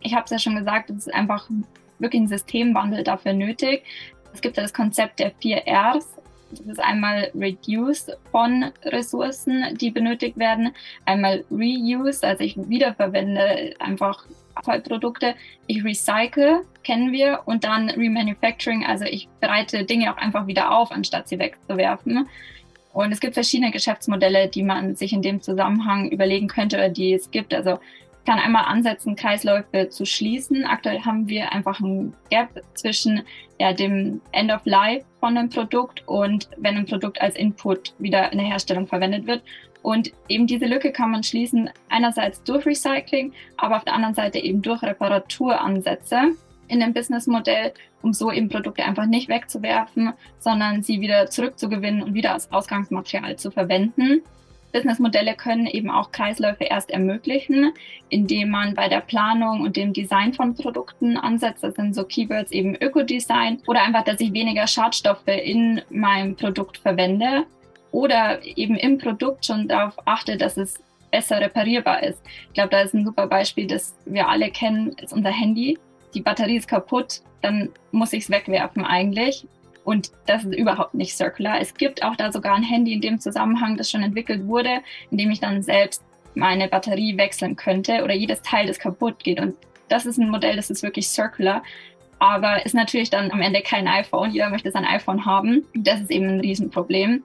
Ich 0.00 0.14
habe 0.14 0.24
es 0.24 0.30
ja 0.30 0.38
schon 0.38 0.56
gesagt, 0.56 0.90
es 0.90 1.06
ist 1.06 1.14
einfach 1.14 1.48
wirklich 1.98 2.22
ein 2.22 2.28
Systemwandel 2.28 3.04
dafür 3.04 3.32
nötig. 3.32 3.84
Es 4.32 4.40
gibt 4.40 4.56
ja 4.56 4.62
das 4.62 4.72
Konzept 4.72 5.20
der 5.20 5.32
vier 5.40 5.62
Rs. 5.66 6.08
Das 6.50 6.66
ist 6.66 6.80
einmal 6.80 7.30
Reduce 7.34 8.10
von 8.30 8.72
Ressourcen, 8.84 9.76
die 9.78 9.90
benötigt 9.90 10.36
werden, 10.38 10.72
einmal 11.06 11.44
Reuse, 11.50 12.26
also 12.26 12.44
ich 12.44 12.56
wiederverwende 12.68 13.74
einfach 13.78 14.26
Abfallprodukte, 14.54 15.34
ich 15.66 15.82
recycle, 15.82 16.60
kennen 16.82 17.10
wir, 17.10 17.40
und 17.46 17.64
dann 17.64 17.88
Remanufacturing, 17.88 18.84
also 18.84 19.06
ich 19.06 19.28
bereite 19.40 19.84
Dinge 19.84 20.12
auch 20.12 20.18
einfach 20.18 20.46
wieder 20.46 20.76
auf, 20.76 20.92
anstatt 20.92 21.26
sie 21.26 21.38
wegzuwerfen. 21.38 22.28
Und 22.92 23.10
es 23.12 23.20
gibt 23.20 23.34
verschiedene 23.34 23.70
Geschäftsmodelle, 23.70 24.48
die 24.48 24.62
man 24.62 24.96
sich 24.96 25.14
in 25.14 25.22
dem 25.22 25.40
Zusammenhang 25.40 26.10
überlegen 26.10 26.48
könnte 26.48 26.76
oder 26.76 26.90
die 26.90 27.14
es 27.14 27.30
gibt. 27.30 27.54
Also 27.54 27.78
kann 28.24 28.38
einmal 28.38 28.64
ansetzen, 28.66 29.16
Kreisläufe 29.16 29.88
zu 29.88 30.04
schließen. 30.04 30.64
Aktuell 30.64 31.00
haben 31.00 31.28
wir 31.28 31.52
einfach 31.52 31.80
ein 31.80 32.14
Gap 32.30 32.62
zwischen 32.74 33.22
ja, 33.58 33.72
dem 33.72 34.20
End 34.32 34.52
of 34.52 34.62
Life 34.64 35.04
von 35.20 35.36
einem 35.36 35.48
Produkt 35.48 36.06
und 36.06 36.48
wenn 36.56 36.76
ein 36.76 36.86
Produkt 36.86 37.20
als 37.20 37.36
Input 37.36 37.94
wieder 37.98 38.32
in 38.32 38.38
der 38.38 38.46
Herstellung 38.46 38.86
verwendet 38.86 39.26
wird. 39.26 39.42
Und 39.82 40.12
eben 40.28 40.46
diese 40.46 40.66
Lücke 40.66 40.92
kann 40.92 41.10
man 41.10 41.24
schließen, 41.24 41.68
einerseits 41.88 42.42
durch 42.44 42.64
Recycling, 42.64 43.32
aber 43.56 43.76
auf 43.76 43.84
der 43.84 43.94
anderen 43.94 44.14
Seite 44.14 44.38
eben 44.38 44.62
durch 44.62 44.82
Reparaturansätze 44.82 46.36
in 46.68 46.80
dem 46.80 46.92
Businessmodell, 46.92 47.72
um 48.00 48.12
so 48.12 48.30
eben 48.30 48.48
Produkte 48.48 48.84
einfach 48.84 49.06
nicht 49.06 49.28
wegzuwerfen, 49.28 50.12
sondern 50.38 50.82
sie 50.82 51.00
wieder 51.00 51.26
zurückzugewinnen 51.26 52.02
und 52.02 52.14
wieder 52.14 52.32
als 52.32 52.50
Ausgangsmaterial 52.52 53.36
zu 53.36 53.50
verwenden. 53.50 54.22
Businessmodelle 54.72 55.34
können 55.34 55.66
eben 55.66 55.90
auch 55.90 56.12
Kreisläufe 56.12 56.64
erst 56.64 56.90
ermöglichen, 56.90 57.72
indem 58.08 58.50
man 58.50 58.74
bei 58.74 58.88
der 58.88 59.00
Planung 59.00 59.60
und 59.60 59.76
dem 59.76 59.92
Design 59.92 60.32
von 60.32 60.54
Produkten 60.54 61.16
ansetzt. 61.16 61.62
Das 61.62 61.74
sind 61.74 61.94
so 61.94 62.04
Keywords 62.04 62.52
eben 62.52 62.74
Ökodesign 62.76 63.60
oder 63.66 63.82
einfach, 63.82 64.04
dass 64.04 64.20
ich 64.20 64.32
weniger 64.32 64.66
Schadstoffe 64.66 65.26
in 65.26 65.82
meinem 65.90 66.34
Produkt 66.36 66.78
verwende 66.78 67.44
oder 67.90 68.44
eben 68.44 68.76
im 68.76 68.98
Produkt 68.98 69.46
schon 69.46 69.68
darauf 69.68 69.94
achte, 70.06 70.36
dass 70.36 70.56
es 70.56 70.82
besser 71.10 71.40
reparierbar 71.40 72.02
ist. 72.02 72.22
Ich 72.48 72.54
glaube, 72.54 72.70
da 72.70 72.80
ist 72.80 72.94
ein 72.94 73.04
super 73.04 73.26
Beispiel, 73.26 73.66
das 73.66 73.94
wir 74.06 74.28
alle 74.28 74.50
kennen, 74.50 74.96
ist 75.00 75.12
unser 75.12 75.30
Handy. 75.30 75.78
Die 76.14 76.22
Batterie 76.22 76.56
ist 76.56 76.68
kaputt, 76.68 77.20
dann 77.42 77.68
muss 77.90 78.12
ich 78.12 78.24
es 78.24 78.30
wegwerfen 78.30 78.84
eigentlich. 78.84 79.46
Und 79.84 80.12
das 80.26 80.44
ist 80.44 80.54
überhaupt 80.54 80.94
nicht 80.94 81.16
circular. 81.16 81.60
Es 81.60 81.74
gibt 81.74 82.04
auch 82.04 82.16
da 82.16 82.32
sogar 82.32 82.54
ein 82.54 82.62
Handy 82.62 82.92
in 82.92 83.00
dem 83.00 83.18
Zusammenhang, 83.18 83.76
das 83.76 83.90
schon 83.90 84.02
entwickelt 84.02 84.46
wurde, 84.46 84.80
in 85.10 85.18
dem 85.18 85.30
ich 85.30 85.40
dann 85.40 85.62
selbst 85.62 86.02
meine 86.34 86.68
Batterie 86.68 87.16
wechseln 87.16 87.56
könnte 87.56 88.04
oder 88.04 88.14
jedes 88.14 88.42
Teil, 88.42 88.66
das 88.66 88.78
kaputt 88.78 89.22
geht. 89.24 89.40
Und 89.40 89.56
das 89.88 90.06
ist 90.06 90.18
ein 90.18 90.30
Modell, 90.30 90.56
das 90.56 90.70
ist 90.70 90.82
wirklich 90.82 91.08
circular. 91.08 91.62
Aber 92.18 92.64
ist 92.64 92.74
natürlich 92.74 93.10
dann 93.10 93.32
am 93.32 93.40
Ende 93.40 93.62
kein 93.62 93.88
iPhone. 93.88 94.30
Jeder 94.30 94.48
möchte 94.48 94.70
sein 94.70 94.84
iPhone 94.84 95.26
haben. 95.26 95.66
Das 95.74 96.00
ist 96.00 96.10
eben 96.10 96.28
ein 96.28 96.40
Riesenproblem. 96.40 97.24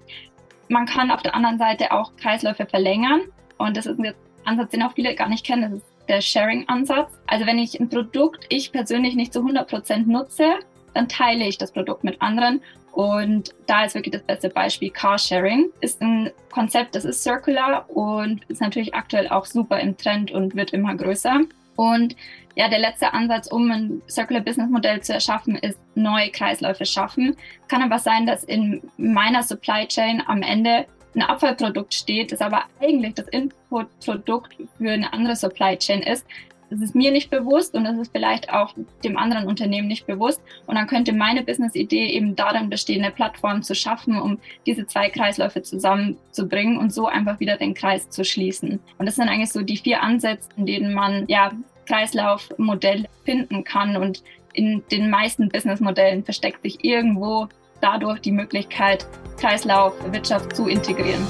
Man 0.69 0.85
kann 0.87 1.11
auf 1.11 1.21
der 1.21 1.35
anderen 1.35 1.59
Seite 1.59 1.91
auch 1.91 2.15
Kreisläufe 2.17 2.65
verlängern. 2.65 3.21
Und 3.57 3.77
das 3.77 3.85
ist 3.85 3.99
ein 3.99 4.13
Ansatz, 4.43 4.71
den 4.71 4.81
auch 4.83 4.93
viele 4.93 5.13
gar 5.13 5.29
nicht 5.29 5.45
kennen. 5.45 5.61
Das 5.61 5.73
ist 5.73 5.85
der 6.09 6.21
Sharing-Ansatz. 6.21 7.11
Also 7.27 7.45
wenn 7.45 7.59
ich 7.59 7.79
ein 7.79 7.89
Produkt 7.89 8.45
ich 8.49 8.71
persönlich 8.71 9.15
nicht 9.15 9.33
zu 9.33 9.39
100 9.39 9.69
Prozent 9.69 10.07
nutze, 10.07 10.55
dann 10.97 11.07
teile 11.07 11.45
ich 11.45 11.57
das 11.57 11.71
Produkt 11.71 12.03
mit 12.03 12.21
anderen. 12.21 12.61
Und 12.91 13.53
da 13.67 13.85
ist 13.85 13.93
wirklich 13.93 14.13
das 14.13 14.23
beste 14.23 14.49
Beispiel 14.49 14.89
Carsharing. 14.89 15.69
Ist 15.79 16.01
ein 16.01 16.31
Konzept, 16.51 16.95
das 16.95 17.05
ist 17.05 17.21
circular 17.21 17.87
und 17.89 18.43
ist 18.45 18.61
natürlich 18.61 18.95
aktuell 18.95 19.27
auch 19.29 19.45
super 19.45 19.79
im 19.79 19.95
Trend 19.95 20.31
und 20.31 20.55
wird 20.55 20.73
immer 20.73 20.95
größer. 20.95 21.41
Und 21.75 22.15
ja, 22.55 22.67
der 22.67 22.79
letzte 22.79 23.13
Ansatz, 23.13 23.45
um 23.51 23.69
ein 23.69 24.01
Circular 24.09 24.41
Business 24.41 24.67
Modell 24.71 25.01
zu 25.01 25.13
erschaffen, 25.13 25.55
ist 25.57 25.79
neue 25.93 26.31
Kreisläufe 26.31 26.85
schaffen. 26.85 27.37
Kann 27.67 27.83
aber 27.83 27.99
sein, 27.99 28.25
dass 28.25 28.43
in 28.43 28.81
meiner 28.97 29.43
Supply 29.43 29.87
Chain 29.87 30.23
am 30.25 30.41
Ende 30.41 30.87
ein 31.13 31.21
Abfallprodukt 31.21 31.93
steht, 31.93 32.31
das 32.31 32.41
aber 32.41 32.63
eigentlich 32.81 33.13
das 33.13 33.27
Inputprodukt 33.27 34.55
für 34.79 34.91
eine 34.91 35.13
andere 35.13 35.35
Supply 35.35 35.77
Chain 35.77 36.01
ist, 36.01 36.25
das 36.69 36.81
ist 36.81 36.95
mir 36.95 37.11
nicht 37.11 37.29
bewusst 37.29 37.75
und 37.75 37.85
das 37.85 37.97
ist 37.97 38.11
vielleicht 38.11 38.51
auch 38.51 38.73
dem 39.03 39.17
anderen 39.17 39.47
Unternehmen 39.47 39.87
nicht 39.87 40.05
bewusst. 40.05 40.41
Und 40.65 40.75
dann 40.75 40.87
könnte 40.87 41.13
meine 41.13 41.43
Business-Idee 41.43 42.07
eben 42.07 42.35
darin 42.35 42.69
bestehen, 42.69 43.03
eine 43.03 43.13
Plattform 43.13 43.63
zu 43.63 43.73
schaffen, 43.73 44.19
um 44.19 44.39
diese 44.65 44.85
zwei 44.85 45.09
Kreisläufe 45.09 45.61
zusammenzubringen 45.61 46.77
und 46.77 46.93
so 46.93 47.07
einfach 47.07 47.39
wieder 47.39 47.57
den 47.57 47.73
Kreis 47.73 48.09
zu 48.09 48.25
schließen. 48.25 48.79
Und 48.97 49.05
das 49.05 49.15
sind 49.15 49.29
eigentlich 49.29 49.51
so 49.51 49.61
die 49.61 49.77
vier 49.77 50.03
Ansätze, 50.03 50.49
in 50.57 50.65
denen 50.65 50.93
man 50.93 51.25
ja 51.27 51.51
Kreislaufmodell 51.85 53.05
finden 53.23 53.63
kann. 53.63 53.95
Und 53.95 54.23
in 54.53 54.83
den 54.91 55.09
meisten 55.09 55.49
Businessmodellen 55.49 56.25
versteckt 56.25 56.63
sich 56.63 56.83
irgendwo 56.83 57.47
dadurch 57.79 58.19
die 58.19 58.31
Möglichkeit, 58.31 59.07
Kreislaufwirtschaft 59.39 60.55
zu 60.55 60.67
integrieren. 60.67 61.25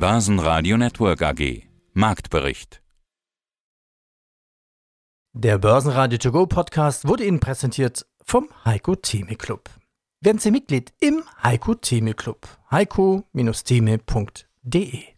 Basen 0.00 0.36
Network 0.36 1.22
AG 1.22 1.62
Marktbericht 1.94 2.82
der 5.36 5.58
Börsenradio 5.58 6.18
To 6.18 6.32
Go 6.32 6.46
Podcast 6.46 7.06
wurde 7.06 7.24
Ihnen 7.24 7.38
präsentiert 7.40 8.06
vom 8.24 8.48
Heiko 8.64 8.96
Theme 8.96 9.36
Club. 9.36 9.68
Werden 10.22 10.38
Sie 10.38 10.50
Mitglied 10.50 10.94
im 10.98 11.22
Heiko 11.42 11.74
Theme 11.74 12.14
Club. 12.14 12.48
heiko-theme.de 12.70 15.15